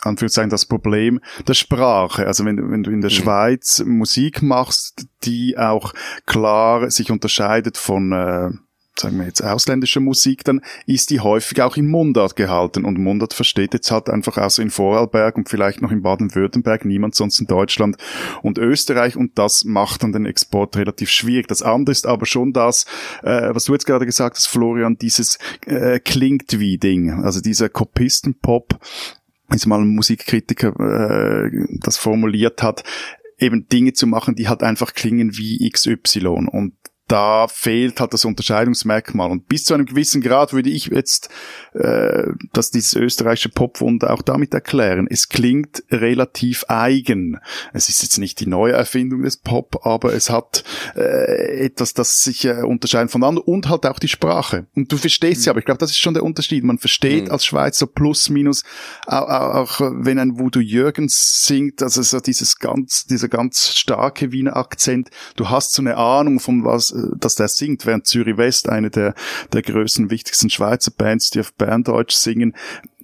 Anführungszeichen, 0.03 0.49
das 0.49 0.65
Problem 0.65 1.19
der 1.47 1.53
Sprache. 1.53 2.25
Also 2.25 2.43
wenn, 2.45 2.57
du- 2.57 2.69
wenn 2.71 2.83
du 2.83 2.91
in 2.91 3.01
der 3.01 3.09
Schweiz 3.09 3.83
Musik 3.85 4.41
machst, 4.41 5.05
die 5.23 5.57
auch 5.57 5.93
klar 6.25 6.89
sich 6.89 7.11
unterscheidet 7.11 7.77
von, 7.77 8.11
äh, 8.11 8.49
sagen 8.95 9.17
wir 9.17 9.25
jetzt 9.25 9.43
ausländischer 9.43 9.99
Musik, 9.99 10.43
dann 10.43 10.61
ist 10.85 11.09
die 11.09 11.19
häufig 11.19 11.61
auch 11.61 11.77
in 11.77 11.87
Mundart 11.87 12.35
gehalten. 12.35 12.85
Und 12.85 12.97
Mundart 12.97 13.33
versteht 13.33 13.73
jetzt 13.73 13.91
halt 13.91 14.09
einfach 14.09 14.37
außer 14.37 14.61
in 14.61 14.69
Vorarlberg 14.69 15.37
und 15.37 15.49
vielleicht 15.49 15.81
noch 15.81 15.91
in 15.91 16.01
Baden-Württemberg 16.01 16.85
niemand 16.85 17.15
sonst 17.15 17.39
in 17.39 17.47
Deutschland 17.47 17.97
und 18.41 18.57
Österreich. 18.57 19.15
Und 19.15 19.37
das 19.37 19.63
macht 19.63 20.03
dann 20.03 20.11
den 20.11 20.25
Export 20.25 20.75
relativ 20.77 21.09
schwierig. 21.09 21.47
Das 21.47 21.61
andere 21.61 21.91
ist 21.91 22.05
aber 22.05 22.25
schon 22.25 22.53
das, 22.53 22.85
äh, 23.23 23.53
was 23.53 23.65
du 23.65 23.73
jetzt 23.73 23.85
gerade 23.85 24.05
gesagt 24.05 24.37
hast, 24.37 24.47
Florian, 24.47 24.97
dieses 24.97 25.39
äh, 25.65 25.99
klingt 25.99 26.59
wie 26.59 26.77
Ding. 26.77 27.23
Also 27.23 27.41
dieser 27.41 27.69
Kopistenpop, 27.69 28.79
ist 29.55 29.65
mal 29.65 29.81
ein 29.81 29.95
Musikkritiker 29.95 30.69
äh, 30.79 31.51
das 31.81 31.97
formuliert 31.97 32.63
hat, 32.63 32.83
eben 33.37 33.67
Dinge 33.67 33.93
zu 33.93 34.07
machen, 34.07 34.35
die 34.35 34.47
halt 34.47 34.63
einfach 34.63 34.93
klingen 34.93 35.37
wie 35.37 35.69
XY. 35.69 36.47
Und 36.51 36.73
da 37.11 37.47
fehlt 37.47 37.99
halt 37.99 38.13
das 38.13 38.23
Unterscheidungsmerkmal. 38.23 39.29
Und 39.29 39.47
bis 39.47 39.65
zu 39.65 39.73
einem 39.73 39.85
gewissen 39.85 40.21
Grad 40.21 40.53
würde 40.53 40.69
ich 40.69 40.87
jetzt 40.87 41.29
äh, 41.73 42.27
dass 42.53 42.71
dieses 42.71 42.93
österreichische 42.95 43.49
Popwunder 43.49 44.11
auch 44.11 44.21
damit 44.21 44.53
erklären. 44.53 45.07
Es 45.09 45.29
klingt 45.29 45.83
relativ 45.89 46.65
eigen. 46.67 47.39
Es 47.73 47.89
ist 47.89 48.01
jetzt 48.03 48.17
nicht 48.17 48.39
die 48.39 48.47
neue 48.47 48.73
Erfindung 48.73 49.23
des 49.23 49.37
Pop, 49.37 49.85
aber 49.85 50.13
es 50.13 50.29
hat 50.29 50.63
äh, 50.95 51.65
etwas, 51.65 51.93
das 51.93 52.23
sich 52.23 52.45
äh, 52.45 52.61
unterscheidet 52.63 53.11
voneinander 53.11 53.47
und 53.47 53.69
halt 53.69 53.85
auch 53.85 53.99
die 53.99 54.07
Sprache. 54.07 54.67
Und 54.75 54.91
du 54.91 54.97
verstehst 54.97 55.43
sie, 55.43 55.49
aber 55.49 55.59
ich 55.59 55.65
glaube, 55.65 55.79
das 55.79 55.91
ist 55.91 55.99
schon 55.99 56.13
der 56.13 56.23
Unterschied. 56.23 56.63
Man 56.63 56.77
versteht 56.77 57.25
Mhm. 57.25 57.31
als 57.31 57.45
Schweizer 57.45 57.87
plus 57.87 58.29
minus 58.29 58.63
auch, 59.07 59.29
auch, 59.29 59.79
auch 59.79 59.91
wenn 59.93 60.19
ein 60.19 60.39
Voodoo 60.39 60.59
Jürgens 60.59 61.45
singt, 61.45 61.81
also 61.81 62.01
so 62.01 62.19
dieses 62.19 62.57
ganz, 62.57 63.05
dieser 63.05 63.27
ganz 63.27 63.75
starke 63.75 64.31
Wiener 64.31 64.55
Akzent, 64.55 65.09
du 65.35 65.49
hast 65.49 65.73
so 65.73 65.81
eine 65.81 65.97
Ahnung 65.97 66.39
von 66.39 66.65
was, 66.65 66.91
äh, 66.91 67.00
dass 67.17 67.35
der 67.35 67.47
singt, 67.47 67.85
während 67.85 68.07
Zürich 68.07 68.37
West 68.37 68.69
eine 68.69 68.89
der, 68.89 69.13
der 69.53 69.61
größten, 69.61 70.09
wichtigsten 70.09 70.49
Schweizer 70.49 70.91
Bands, 70.91 71.29
die 71.29 71.39
auf 71.39 71.53
Berndeutsch 71.53 72.13
singen. 72.13 72.55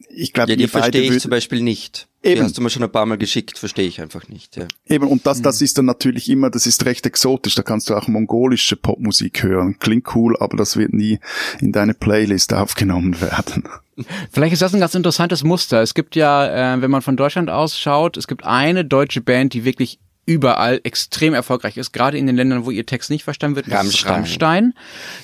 Ich 0.10 0.34
glaube, 0.34 0.52
Ja, 0.52 0.56
die 0.56 0.68
verstehe 0.68 1.02
ich 1.02 1.20
zum 1.20 1.32
Beispiel 1.32 1.62
nicht. 1.62 2.08
Die 2.24 2.30
Eben. 2.30 2.44
hast 2.44 2.58
du 2.58 2.62
mir 2.62 2.70
schon 2.70 2.84
ein 2.84 2.92
paar 2.92 3.06
Mal 3.06 3.18
geschickt, 3.18 3.60
verstehe 3.60 3.88
ich 3.88 4.02
einfach 4.02 4.28
nicht. 4.28 4.58
Ja. 4.58 4.66
Eben, 4.88 5.08
und 5.08 5.26
das, 5.26 5.42
das 5.42 5.62
ist 5.62 5.78
dann 5.78 5.86
natürlich 5.86 6.30
immer, 6.30 6.50
das 6.50 6.66
ist 6.66 6.84
recht 6.86 7.06
exotisch. 7.06 7.56
Da 7.56 7.62
kannst 7.62 7.90
du 7.90 7.96
auch 7.96 8.08
mongolische 8.08 8.76
Popmusik 8.76 9.44
hören. 9.44 9.78
Klingt 9.80 10.14
cool, 10.16 10.36
aber 10.40 10.58
das 10.58 10.76
wird 10.76 10.94
nie 10.94 11.20
in 11.62 11.72
deine 11.72 11.94
Playlist 11.94 12.54
aufgenommen 12.54 13.22
werden. 13.22 13.64
Vielleicht 14.32 14.54
ist 14.54 14.62
das 14.62 14.74
ein 14.74 14.80
ganz 14.80 14.96
interessantes 14.96 15.44
Muster. 15.44 15.82
Es 15.82 15.94
gibt 15.94 16.16
ja, 16.16 16.76
äh, 16.76 16.82
wenn 16.82 16.92
man 16.92 17.02
von 17.02 17.16
Deutschland 17.16 17.50
aus 17.50 17.80
schaut, 17.80 18.18
es 18.18 18.28
gibt 18.28 18.44
eine 18.44 18.84
deutsche 18.84 19.22
Band, 19.22 19.54
die 19.54 19.64
wirklich 19.64 20.00
überall 20.28 20.82
extrem 20.84 21.34
erfolgreich 21.34 21.78
ist, 21.78 21.94
gerade 21.94 22.18
in 22.18 22.28
den 22.28 22.36
Ländern, 22.36 22.66
wo 22.66 22.72
ihr 22.72 22.86
Text 22.86 23.10
nicht 23.10 23.24
verstanden 23.24 23.56
wird, 23.56 23.72
Rammstein. 23.72 24.14
Rammstein. 24.14 24.74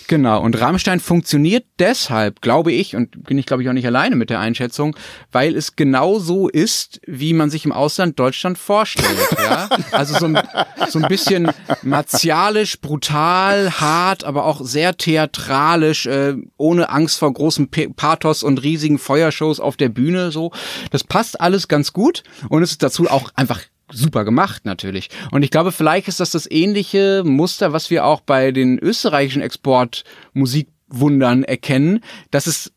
Genau, 0.07 0.41
und 0.41 0.59
Rammstein 0.59 1.01
funktioniert 1.01 1.65
deshalb, 1.77 2.41
glaube 2.41 2.71
ich, 2.71 2.95
und 2.95 3.25
bin 3.25 3.37
ich 3.37 3.45
glaube 3.45 3.61
ich 3.61 3.69
auch 3.69 3.73
nicht 3.73 3.85
alleine 3.85 4.15
mit 4.15 4.29
der 4.29 4.39
Einschätzung, 4.39 4.95
weil 5.31 5.55
es 5.57 5.75
genau 5.75 6.19
so 6.19 6.47
ist, 6.47 7.01
wie 7.05 7.33
man 7.33 7.49
sich 7.49 7.65
im 7.65 7.73
Ausland 7.73 8.17
Deutschland 8.17 8.57
vorstellt, 8.57 9.17
ja? 9.37 9.69
Also 9.91 10.17
so 10.17 10.25
ein, 10.25 10.39
so 10.87 10.99
ein 10.99 11.07
bisschen 11.09 11.51
martialisch, 11.81 12.79
brutal, 12.79 13.79
hart, 13.81 14.23
aber 14.23 14.45
auch 14.45 14.61
sehr 14.63 14.95
theatralisch, 14.95 16.05
äh, 16.05 16.35
ohne 16.55 16.89
Angst 16.89 17.19
vor 17.19 17.33
großem 17.33 17.67
P 17.67 17.89
Pathos 17.89 18.41
und 18.41 18.63
riesigen 18.63 18.97
Feuershows 18.97 19.59
auf 19.59 19.75
der 19.75 19.89
Bühne, 19.89 20.31
so. 20.31 20.51
Das 20.91 21.03
passt 21.03 21.41
alles 21.41 21.67
ganz 21.67 21.91
gut 21.91 22.23
und 22.47 22.63
es 22.63 22.71
ist 22.71 22.83
dazu 22.83 23.09
auch 23.09 23.29
einfach 23.35 23.59
super 23.93 24.25
gemacht 24.25 24.65
natürlich. 24.65 25.09
Und 25.31 25.43
ich 25.43 25.51
glaube, 25.51 25.71
vielleicht 25.71 26.07
ist 26.07 26.19
das 26.19 26.31
das 26.31 26.49
ähnliche 26.49 27.23
Muster, 27.25 27.73
was 27.73 27.89
wir 27.89 28.05
auch 28.05 28.21
bei 28.21 28.51
den 28.51 28.79
österreichischen 28.79 29.41
Exportmusikwundern 29.41 31.43
erkennen, 31.43 32.01
dass 32.31 32.47
es 32.47 32.71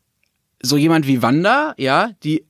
so 0.61 0.77
jemand 0.77 1.07
wie 1.07 1.21
Wanda, 1.21 1.73
ja, 1.77 2.11
die 2.23 2.45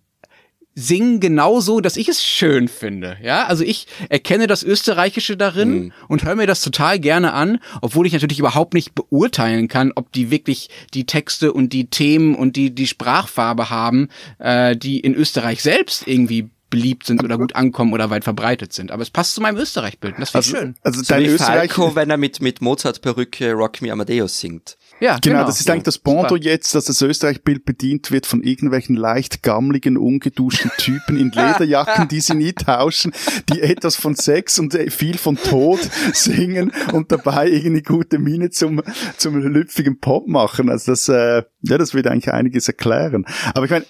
singen 0.80 1.20
genauso, 1.20 1.82
dass 1.82 1.98
ich 1.98 2.08
es 2.08 2.24
schön 2.24 2.68
finde. 2.68 3.18
Ja, 3.24 3.48
also 3.48 3.64
ich 3.64 3.88
erkenne 4.10 4.46
das 4.46 4.62
Österreichische 4.62 5.36
darin 5.36 5.92
und 6.08 6.24
höre 6.24 6.36
mir 6.36 6.46
das 6.46 6.62
total 6.62 7.00
gerne 7.00 7.34
an, 7.34 7.58
obwohl 7.82 8.06
ich 8.06 8.14
natürlich 8.14 8.38
überhaupt 8.38 8.76
nicht 8.76 8.94
beurteilen 8.94 9.70
kann, 9.70 9.92
ob 9.96 10.12
die 10.12 10.30
wirklich 10.30 10.70
die 10.94 11.08
Texte 11.08 11.52
und 11.52 11.74
die 11.74 11.90
Themen 11.90 12.36
und 12.36 12.56
die 12.56 12.76
die 12.76 12.86
Sprachfarbe 12.86 13.72
haben, 13.72 14.10
äh, 14.38 14.78
die 14.78 15.00
in 15.00 15.16
Österreich 15.16 15.64
selbst 15.64 16.08
irgendwie 16.08 16.52
beliebt 16.70 17.06
sind 17.06 17.24
oder 17.24 17.38
gut 17.38 17.56
ankommen 17.56 17.94
oder 17.94 18.10
weit 18.10 18.24
verbreitet 18.24 18.74
sind. 18.74 18.92
Aber 18.92 19.02
es 19.02 19.10
passt 19.10 19.36
zu 19.36 19.42
meinem 19.42 19.58
Österreich-Bild. 19.58 20.16
Das 20.20 20.32
finde 20.32 20.48
ich 20.48 20.54
Also, 20.54 20.66
schön. 20.66 20.76
also 20.84 21.00
So 21.02 21.14
dein 21.14 21.26
Österreich, 21.26 21.72
Falco, 21.74 21.96
wenn 21.96 22.10
er 22.10 22.18
mit, 22.18 22.42
mit 22.42 22.62
Mozart-Perücke 22.62 23.54
Rock 23.54 23.82
Me 23.82 23.92
Amadeus 23.92 24.40
singt. 24.40 24.78
Ja, 25.00 25.18
Genau, 25.22 25.46
das 25.46 25.60
ist 25.60 25.70
eigentlich 25.70 25.84
das 25.84 26.00
Ponto 26.00 26.36
Super. 26.36 26.44
jetzt, 26.44 26.76
dass 26.76 26.86
das 26.86 27.02
Österreich-Bild 27.02 27.66
bedient 27.66 28.12
wird 28.12 28.26
von 28.26 28.44
irgendwelchen 28.44 28.96
leicht 28.96 29.44
gammligen, 29.44 29.98
ungeduschten 29.98 30.72
Typen 30.78 31.18
in 31.18 31.32
Lederjacken, 31.36 32.08
die 32.08 32.20
sie 32.20 32.36
nie 32.36 32.54
tauschen, 32.54 33.14
die 33.50 33.62
etwas 33.62 33.96
von 33.96 34.16
Sex 34.16 34.60
und 34.60 34.74
äh, 34.76 34.90
viel 34.90 35.18
von 35.18 35.38
Tod 35.38 35.80
singen 36.14 36.72
und 36.94 37.12
dabei 37.12 37.48
irgendwie 37.50 37.84
gute 37.84 38.20
Miene 38.20 38.50
zum, 38.50 38.82
zum 39.18 39.38
lüpfigen 39.38 40.00
Pop 40.00 40.28
machen. 40.28 40.70
Also 40.70 40.92
das, 40.92 41.08
äh, 41.10 41.44
ja, 41.62 41.78
das 41.78 41.94
würde 41.94 42.12
eigentlich 42.12 42.34
einiges 42.34 42.68
erklären. 42.68 43.26
Aber 43.54 43.66
ich 43.66 43.72
meine, 43.72 43.86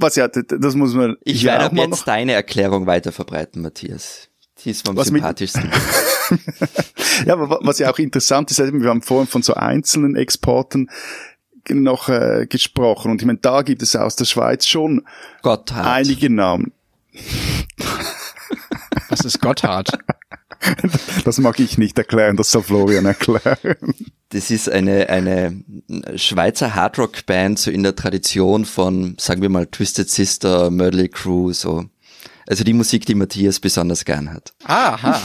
was 0.00 0.16
ja, 0.16 0.28
das 0.28 0.74
muss 0.74 0.94
man 0.94 1.16
Ich 1.24 1.44
werde 1.44 1.64
auch 1.66 1.70
ab 1.70 1.76
jetzt 1.76 2.06
deine 2.08 2.32
Erklärung 2.32 2.86
weiter 2.86 3.12
verbreiten, 3.12 3.62
Matthias. 3.62 4.28
Die 4.64 4.70
ist 4.70 4.88
am 4.88 4.96
Was 4.96 5.10
mit- 5.10 5.22
sympathischsten. 5.22 5.70
Ja, 7.26 7.34
aber 7.34 7.50
wa- 7.50 7.58
was 7.62 7.78
ja 7.80 7.90
auch 7.92 7.98
interessant 7.98 8.50
ist, 8.50 8.58
wir 8.60 8.88
haben 8.88 9.02
vorhin 9.02 9.26
von 9.26 9.42
so 9.42 9.52
einzelnen 9.54 10.14
Exporten 10.16 10.88
noch 11.68 12.08
äh, 12.08 12.46
gesprochen 12.48 13.10
und 13.10 13.20
ich 13.20 13.26
meine, 13.26 13.40
da 13.40 13.62
gibt 13.62 13.82
es 13.82 13.94
aus 13.96 14.16
der 14.16 14.24
Schweiz 14.26 14.64
schon 14.66 15.04
Gotthard. 15.42 15.86
einige 15.86 16.30
Namen. 16.30 16.72
Das 19.08 19.20
ist 19.24 19.40
Gotthard. 19.40 19.90
Das 21.24 21.38
mag 21.38 21.58
ich 21.58 21.78
nicht 21.78 21.98
erklären, 21.98 22.36
das 22.36 22.50
soll 22.50 22.62
Florian 22.62 23.06
erklären. 23.06 23.94
Das 24.28 24.50
ist 24.50 24.68
eine, 24.70 25.08
eine 25.08 25.64
Schweizer 26.16 26.74
Hardrock-Band, 26.74 27.58
so 27.58 27.70
in 27.70 27.82
der 27.82 27.96
Tradition 27.96 28.64
von, 28.64 29.16
sagen 29.18 29.42
wir 29.42 29.48
mal, 29.48 29.66
Twisted 29.66 30.08
Sister, 30.08 30.70
Mötley 30.70 31.08
Crew, 31.08 31.52
so. 31.52 31.84
Also 32.46 32.64
die 32.64 32.72
Musik, 32.72 33.06
die 33.06 33.14
Matthias 33.14 33.60
besonders 33.60 34.04
gern 34.04 34.32
hat. 34.32 34.52
Aha. 34.64 35.20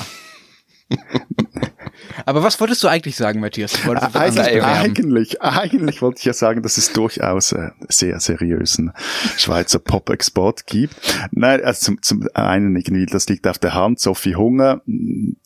Aber 2.26 2.44
was 2.44 2.60
wolltest 2.60 2.84
du 2.84 2.88
eigentlich 2.88 3.16
sagen, 3.16 3.40
Matthias? 3.40 3.74
Eigentlich, 3.88 4.64
eigentlich, 4.64 5.42
eigentlich 5.42 6.02
wollte 6.02 6.20
ich 6.20 6.26
ja 6.26 6.34
sagen, 6.34 6.62
dass 6.62 6.78
es 6.78 6.94
durchaus 6.94 7.52
äh, 7.52 7.72
sehr 7.90 8.20
seriösen 8.20 8.94
Schweizer 9.38 9.80
Pop-Export 9.80 10.68
gibt. 10.68 10.96
Nein, 11.32 11.64
also 11.64 11.86
zum, 11.86 12.02
zum 12.02 12.28
einen 12.34 12.76
irgendwie, 12.76 13.06
das 13.06 13.28
liegt 13.28 13.48
auf 13.48 13.58
der 13.58 13.74
Hand, 13.74 14.00
Sophie 14.00 14.36
Hunger, 14.36 14.82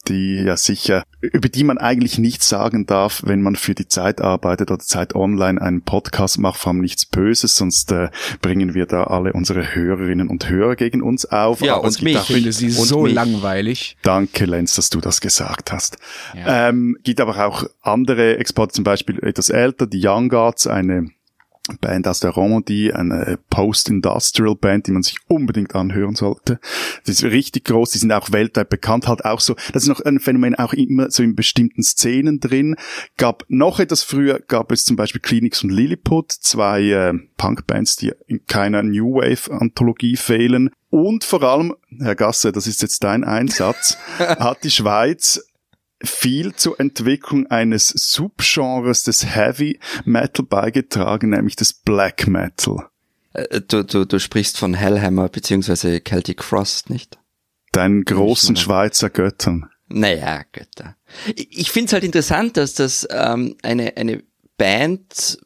die 0.07 0.35
ja 0.35 0.57
sicher, 0.57 1.03
über 1.21 1.49
die 1.49 1.63
man 1.63 1.77
eigentlich 1.77 2.17
nichts 2.17 2.49
sagen 2.49 2.85
darf, 2.85 3.21
wenn 3.25 3.41
man 3.41 3.55
für 3.55 3.75
die 3.75 3.87
Zeit 3.87 4.21
arbeitet 4.21 4.71
oder 4.71 4.79
Zeit 4.79 5.15
Online 5.15 5.61
einen 5.61 5.81
Podcast 5.81 6.39
macht, 6.39 6.59
vor 6.59 6.71
allem 6.71 6.81
nichts 6.81 7.05
Böses, 7.05 7.55
sonst 7.55 7.91
äh, 7.91 8.09
bringen 8.41 8.73
wir 8.73 8.85
da 8.85 9.03
alle 9.05 9.33
unsere 9.33 9.75
Hörerinnen 9.75 10.29
und 10.29 10.49
Hörer 10.49 10.75
gegen 10.75 11.01
uns 11.01 11.25
auf. 11.25 11.61
Ja, 11.61 11.75
Aber 11.75 11.87
und 11.87 12.01
mich. 12.01 12.15
Ich 12.15 12.21
finde 12.21 12.51
sie 12.51 12.69
so 12.69 13.03
mich. 13.03 13.13
langweilig. 13.13 13.97
Danke, 14.01 14.45
Lenz, 14.45 14.75
dass 14.75 14.89
du 14.89 14.99
das 15.01 15.21
gesagt 15.21 15.71
hast. 15.71 15.97
Ja. 16.35 16.69
Ähm, 16.69 16.97
gibt 17.03 17.21
aber 17.21 17.45
auch 17.45 17.65
andere 17.81 18.37
Exporte, 18.37 18.73
zum 18.73 18.83
Beispiel 18.83 19.19
etwas 19.23 19.49
älter, 19.49 19.85
die 19.87 20.01
Young 20.03 20.29
Gods, 20.29 20.67
eine 20.67 21.09
Band 21.77 22.07
aus 22.07 22.19
der 22.19 22.31
Romandie, 22.31 22.93
eine 22.93 23.39
Post-Industrial 23.49 24.55
Band, 24.55 24.87
die 24.87 24.91
man 24.91 25.03
sich 25.03 25.17
unbedingt 25.27 25.75
anhören 25.75 26.15
sollte. 26.15 26.59
Die 27.05 27.11
ist 27.11 27.23
richtig 27.23 27.65
groß, 27.65 27.91
die 27.91 27.99
sind 27.99 28.11
auch 28.11 28.31
weltweit 28.31 28.69
bekannt, 28.69 29.07
halt 29.07 29.25
auch 29.25 29.39
so, 29.39 29.55
das 29.73 29.83
ist 29.83 29.89
noch 29.89 30.01
ein 30.01 30.19
Phänomen 30.19 30.55
auch 30.55 30.73
immer 30.73 31.11
so 31.11 31.23
in 31.23 31.35
bestimmten 31.35 31.83
Szenen 31.83 32.39
drin. 32.39 32.75
Gab 33.17 33.45
noch 33.47 33.79
etwas 33.79 34.03
früher, 34.03 34.39
gab 34.39 34.71
es 34.71 34.85
zum 34.85 34.95
Beispiel 34.95 35.21
Clinics 35.21 35.63
und 35.63 35.69
Lilliput, 35.69 36.31
zwei 36.31 36.83
äh, 36.89 37.13
Punkbands, 37.37 37.95
die 37.95 38.11
in 38.27 38.45
keiner 38.45 38.83
New 38.83 39.15
Wave 39.15 39.51
Anthologie 39.51 40.15
fehlen. 40.15 40.69
Und 40.89 41.23
vor 41.23 41.43
allem, 41.43 41.75
Herr 41.99 42.15
Gasse, 42.15 42.51
das 42.51 42.65
ist 42.65 42.81
jetzt 42.81 43.03
dein 43.03 43.23
Einsatz, 43.23 43.97
hat 44.17 44.63
die 44.63 44.71
Schweiz 44.71 45.48
viel 46.03 46.53
zur 46.55 46.79
Entwicklung 46.79 47.47
eines 47.47 47.89
Subgenres 47.89 49.03
des 49.03 49.25
Heavy 49.35 49.79
Metal 50.05 50.45
beigetragen, 50.45 51.31
nämlich 51.31 51.55
des 51.55 51.73
Black 51.73 52.27
Metal. 52.27 52.87
Äh, 53.33 53.61
Du, 53.61 53.83
du, 53.83 54.05
du 54.05 54.19
sprichst 54.19 54.57
von 54.57 54.73
Hellhammer 54.73 55.29
beziehungsweise 55.29 56.01
Celtic 56.01 56.43
Frost, 56.43 56.89
nicht? 56.89 57.19
Deinen 57.71 58.03
großen 58.03 58.55
Schweizer 58.55 59.09
Göttern. 59.09 59.69
Naja, 59.89 60.43
Götter. 60.51 60.95
Ich, 61.35 61.57
ich 61.57 61.71
finde 61.71 61.87
es 61.87 61.93
halt 61.93 62.03
interessant, 62.03 62.57
dass 62.57 62.73
das 62.73 63.07
ähm, 63.11 63.55
eine, 63.61 63.97
eine 63.97 64.23
Band 64.57 65.39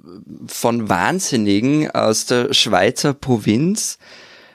von 0.47 0.89
Wahnsinnigen 0.89 1.89
aus 1.91 2.25
der 2.25 2.53
Schweizer 2.53 3.13
Provinz 3.13 3.97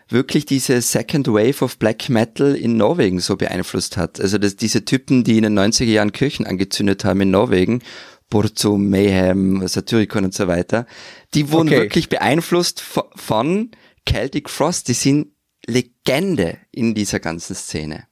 wirklich 0.09 0.47
diese 0.47 0.81
Second 0.81 1.29
Wave 1.29 1.63
of 1.65 1.79
Black 1.79 2.09
Metal 2.09 2.55
in 2.55 2.77
Norwegen 2.77 3.21
so 3.21 3.37
beeinflusst 3.37 3.97
hat. 3.97 4.21
Also 4.21 4.39
dass 4.39 4.57
diese 4.57 4.85
Typen, 4.85 5.25
die 5.25 5.37
in 5.37 5.43
den 5.45 5.59
90er 5.59 5.85
Jahren 5.85 6.13
Kirchen 6.13 6.47
angezündet 6.47 7.05
haben 7.05 7.21
in 7.21 7.31
Norwegen, 7.31 7.83
Burzum, 8.31 8.89
Mayhem, 8.89 9.67
Satyricon 9.67 10.25
und 10.25 10.35
so 10.35 10.49
weiter, 10.49 10.87
die 11.35 11.51
wurden 11.51 11.69
Okay. 11.69 11.79
wirklich 11.81 12.09
beeinflusst 12.09 12.81
vo- 12.83 13.09
von 13.17 13.71
Celtic 14.09 14.51
Frost. 14.51 14.89
Die 14.89 14.95
sind 14.95 15.29
Legende 15.67 16.59
in 16.73 16.95
dieser 16.95 17.21
ganzen 17.21 17.55
Szene. 17.55 18.05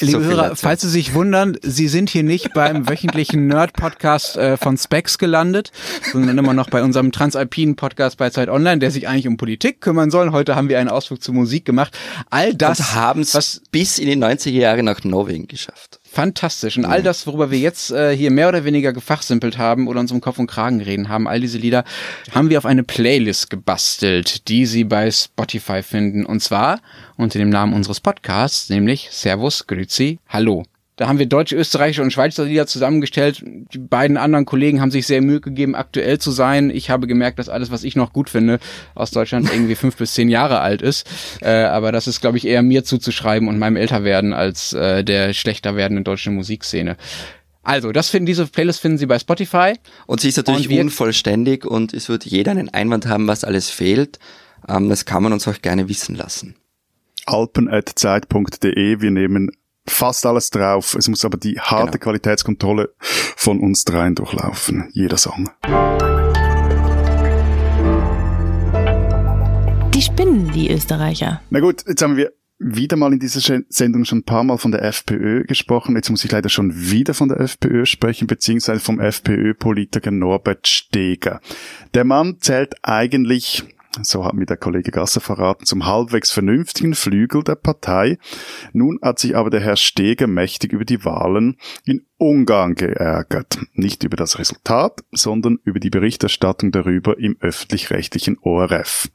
Liebe 0.00 0.12
So 0.12 0.24
Hörer, 0.24 0.56
falls 0.56 0.82
Sie 0.82 0.88
sich 0.88 1.14
wundern, 1.14 1.56
Sie 1.62 1.88
sind 1.88 2.10
hier 2.10 2.22
nicht 2.22 2.52
beim 2.52 2.88
wöchentlichen 2.88 3.46
Nerd-Podcast 3.46 4.36
äh, 4.36 4.56
von 4.56 4.76
Specs 4.76 5.18
gelandet, 5.18 5.72
sondern 6.12 6.38
immer 6.38 6.54
noch 6.54 6.70
bei 6.70 6.82
unserem 6.82 7.12
Transalpinen 7.12 7.76
Podcast 7.76 8.16
bei 8.18 8.30
Zeit 8.30 8.48
Online, 8.48 8.78
der 8.78 8.90
sich 8.90 9.08
eigentlich 9.08 9.28
um 9.28 9.36
Politik 9.36 9.80
kümmern 9.80 10.10
soll. 10.10 10.32
Heute 10.32 10.56
haben 10.56 10.68
wir 10.68 10.78
einen 10.78 10.88
Ausflug 10.88 11.22
zur 11.22 11.34
Musik 11.34 11.64
gemacht. 11.64 11.96
All 12.30 12.54
das 12.54 12.94
haben 12.94 13.20
es 13.20 13.34
was 13.34 13.62
bis 13.70 13.98
in 13.98 14.06
die 14.06 14.16
90er 14.16 14.50
Jahre 14.50 14.82
nach 14.82 15.04
Norwegen 15.04 15.48
geschafft. 15.48 16.01
Fantastisch. 16.12 16.76
Und 16.76 16.84
all 16.84 17.02
das, 17.02 17.26
worüber 17.26 17.50
wir 17.50 17.58
jetzt 17.58 17.90
äh, 17.90 18.14
hier 18.14 18.30
mehr 18.30 18.50
oder 18.50 18.64
weniger 18.64 18.92
gefachsimpelt 18.92 19.56
haben 19.56 19.88
oder 19.88 19.98
uns 19.98 20.12
um 20.12 20.20
Kopf 20.20 20.38
und 20.38 20.46
Kragen 20.46 20.82
reden 20.82 21.08
haben, 21.08 21.26
all 21.26 21.40
diese 21.40 21.56
Lieder, 21.56 21.84
haben 22.32 22.50
wir 22.50 22.58
auf 22.58 22.66
eine 22.66 22.82
Playlist 22.82 23.48
gebastelt, 23.48 24.46
die 24.48 24.66
Sie 24.66 24.84
bei 24.84 25.10
Spotify 25.10 25.82
finden. 25.82 26.26
Und 26.26 26.40
zwar 26.40 26.82
unter 27.16 27.38
dem 27.38 27.48
Namen 27.48 27.72
unseres 27.72 28.00
Podcasts, 28.00 28.68
nämlich 28.68 29.08
Servus, 29.10 29.66
Grüezi, 29.66 30.18
Hallo. 30.28 30.64
Da 30.96 31.08
haben 31.08 31.18
wir 31.18 31.26
deutsche, 31.26 31.56
österreichische 31.56 32.02
und 32.02 32.12
Schweizer 32.12 32.44
Lieder 32.44 32.66
zusammengestellt. 32.66 33.42
Die 33.44 33.78
beiden 33.78 34.18
anderen 34.18 34.44
Kollegen 34.44 34.80
haben 34.82 34.90
sich 34.90 35.06
sehr 35.06 35.22
Mühe 35.22 35.40
gegeben, 35.40 35.74
aktuell 35.74 36.18
zu 36.18 36.30
sein. 36.30 36.68
Ich 36.68 36.90
habe 36.90 37.06
gemerkt, 37.06 37.38
dass 37.38 37.48
alles, 37.48 37.70
was 37.70 37.82
ich 37.82 37.96
noch 37.96 38.12
gut 38.12 38.28
finde, 38.28 38.60
aus 38.94 39.10
Deutschland 39.10 39.50
irgendwie 39.50 39.74
fünf 39.74 39.96
bis 39.96 40.12
zehn 40.12 40.28
Jahre 40.28 40.60
alt 40.60 40.82
ist. 40.82 41.08
Äh, 41.40 41.62
aber 41.62 41.92
das 41.92 42.06
ist, 42.06 42.20
glaube 42.20 42.36
ich, 42.36 42.46
eher 42.46 42.62
mir 42.62 42.84
zuzuschreiben 42.84 43.48
und 43.48 43.58
meinem 43.58 43.76
Älterwerden 43.76 44.34
als 44.34 44.74
äh, 44.74 45.02
der 45.02 45.32
schlechter 45.32 45.76
werdenden 45.76 46.04
deutschen 46.04 46.34
Musikszene. 46.34 46.96
Also, 47.62 47.92
das 47.92 48.10
finden 48.10 48.26
diese 48.26 48.46
Playlist 48.46 48.80
finden 48.80 48.98
Sie 48.98 49.06
bei 49.06 49.18
Spotify. 49.18 49.74
Und 50.06 50.20
sie 50.20 50.28
ist 50.28 50.36
natürlich 50.36 50.68
Und 50.68 50.78
unvollständig 50.78 51.64
und 51.64 51.94
es 51.94 52.08
wird 52.08 52.26
jeder 52.26 52.50
einen 52.50 52.68
Einwand 52.68 53.06
haben, 53.06 53.28
was 53.28 53.44
alles 53.44 53.70
fehlt. 53.70 54.18
Ähm, 54.68 54.88
das 54.88 55.04
kann 55.04 55.22
man 55.22 55.32
uns 55.32 55.48
auch 55.48 55.62
gerne 55.62 55.88
wissen 55.88 56.16
lassen. 56.16 56.56
alpen.zeit.de. 57.24 59.00
Wir 59.00 59.10
nehmen 59.10 59.52
fast 59.86 60.24
alles 60.26 60.50
drauf. 60.50 60.94
Es 60.94 61.08
muss 61.08 61.24
aber 61.24 61.38
die 61.38 61.58
harte 61.60 61.92
Genau. 61.98 62.04
Qualitätskontrolle 62.04 62.94
von 63.00 63.60
uns 63.60 63.84
dreien 63.84 64.14
durchlaufen. 64.14 64.88
Jeder 64.92 65.16
Song. 65.16 65.50
Die 69.94 70.02
spinnen, 70.02 70.50
die 70.52 70.70
Österreicher. 70.72 71.40
Na 71.50 71.60
gut, 71.60 71.84
jetzt 71.86 72.02
haben 72.02 72.16
wir 72.16 72.32
wieder 72.58 72.96
mal 72.96 73.12
in 73.12 73.18
dieser 73.18 73.60
Sendung 73.68 74.04
schon 74.04 74.18
ein 74.18 74.24
paar 74.24 74.44
Mal 74.44 74.56
von 74.56 74.70
der 74.70 74.82
FPÖ 74.84 75.44
gesprochen. 75.44 75.96
Jetzt 75.96 76.10
muss 76.10 76.24
ich 76.24 76.30
leider 76.30 76.48
schon 76.48 76.72
wieder 76.74 77.12
von 77.12 77.28
der 77.28 77.40
FPÖ 77.40 77.86
sprechen, 77.86 78.26
beziehungsweise 78.28 78.80
vom 78.80 79.00
FPÖ-Politiker 79.00 80.10
Norbert 80.12 80.68
Steger. 80.68 81.40
Der 81.94 82.04
Mann 82.04 82.36
zählt 82.40 82.74
eigentlich, 82.82 83.64
so 84.00 84.24
hat 84.24 84.34
mir 84.34 84.46
der 84.46 84.56
Kollege 84.56 84.90
Gasser 84.90 85.20
verraten, 85.20 85.66
zum 85.66 85.84
halbwegs 85.84 86.30
vernünftigen 86.30 86.94
Flügel 86.94 87.44
der 87.44 87.56
Partei. 87.56 88.18
Nun 88.72 88.98
hat 89.02 89.18
sich 89.18 89.36
aber 89.36 89.50
der 89.50 89.60
Herr 89.60 89.76
Steger 89.76 90.26
mächtig 90.26 90.72
über 90.72 90.84
die 90.84 91.04
Wahlen 91.04 91.58
in 91.84 92.06
Ungarn 92.16 92.74
geärgert. 92.74 93.58
Nicht 93.74 94.04
über 94.04 94.16
das 94.16 94.38
Resultat, 94.38 95.02
sondern 95.10 95.58
über 95.64 95.80
die 95.80 95.90
Berichterstattung 95.90 96.72
darüber 96.72 97.18
im 97.18 97.36
öffentlich-rechtlichen 97.40 98.38
ORF. 98.40 99.10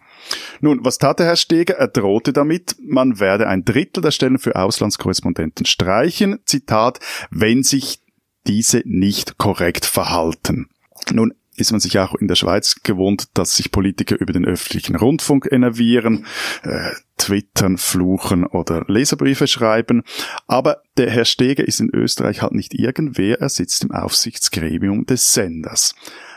Nun, 0.62 0.84
was 0.84 0.98
tat 0.98 1.20
der 1.20 1.28
Herr 1.28 1.38
Steger? 1.38 1.76
Er 1.76 1.88
drohte 1.88 2.34
damit, 2.34 2.76
man 2.80 3.20
werde 3.20 3.48
ein 3.48 3.66
Drittel 3.66 4.02
der 4.02 4.12
Stellen 4.12 4.40
für 4.40 4.56
Auslandskorrespondenten 4.56 5.66
streichen, 5.66 6.40
Zitat, 6.46 7.00
wenn 7.32 7.63
sich 7.63 8.02
diese 8.46 8.82
nicht 8.86 9.38
korrekt 9.38 9.86
verhalten. 9.86 10.70
Nun 11.12 11.34
ist 11.58 11.72
man 11.72 11.80
sich 11.80 12.00
auch 12.00 12.15
in 12.15 12.28
der 12.28 12.36
Schweiz 12.36 12.82
gewohnt, 12.84 13.28
dass 13.34 13.56
sich 13.56 13.72
Politiker 13.72 14.20
über 14.20 14.32
den 14.32 14.46
öffentlichen 14.46 14.96
Rundfunk 14.96 15.48
enervieren, 15.52 16.26
äh, 16.63 16.91
twittern, 17.17 17.78
fluchen 17.78 18.46
oder 18.46 18.86
Leserbriefe 18.88 19.48
schreiben. 19.48 20.04
Aber 20.48 20.84
der 20.98 21.10
Herr 21.10 21.26
Steger 21.26 21.67
ist 21.67 21.80
in 21.80 21.89
Österreich 21.89 22.41
halt 22.41 22.54
nicht 22.54 22.74
irgendwer, 22.74 23.41
er 23.41 23.50
sitzt 23.50 23.84
im 23.84 23.91
Aufsichtsgremium 23.91 25.06
des 25.06 25.34
Senders. 25.34 25.96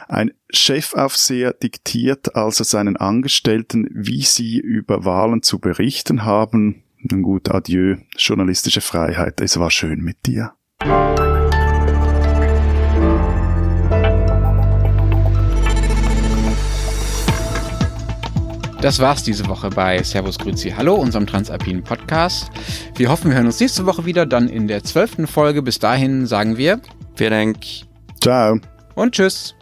Ein 0.08 0.32
Chefaufseher 0.52 1.52
diktiert 1.52 2.34
also 2.34 2.64
seinen 2.64 2.96
Angestellten, 2.96 3.86
wie 3.92 4.22
sie 4.22 4.58
über 4.58 5.04
Wahlen 5.04 5.42
zu 5.42 5.60
berichten 5.60 6.24
haben. 6.24 6.82
Nun 6.98 7.22
gut, 7.22 7.50
adieu, 7.50 7.96
journalistische 8.16 8.80
Freiheit, 8.80 9.40
es 9.40 9.58
war 9.60 9.70
schön 9.70 10.00
mit 10.00 10.26
dir. 10.26 10.52
Das 18.80 18.98
war's 18.98 19.22
diese 19.22 19.46
Woche 19.46 19.68
bei 19.68 20.02
Servus 20.02 20.38
Grüezi 20.38 20.70
Hallo, 20.70 20.94
unserem 20.94 21.26
Transalpinen 21.26 21.82
Podcast. 21.82 22.50
Wir 22.96 23.10
hoffen, 23.10 23.28
wir 23.30 23.36
hören 23.36 23.44
uns 23.46 23.60
nächste 23.60 23.84
Woche 23.84 24.06
wieder, 24.06 24.24
dann 24.24 24.48
in 24.48 24.68
der 24.68 24.82
zwölften 24.82 25.26
Folge. 25.26 25.60
Bis 25.60 25.78
dahin 25.78 26.26
sagen 26.26 26.56
wir 26.56 26.80
Vielen 27.14 27.30
Dank. 27.30 27.58
Ciao. 28.22 28.58
und 28.94 29.12
tschüss. 29.14 29.54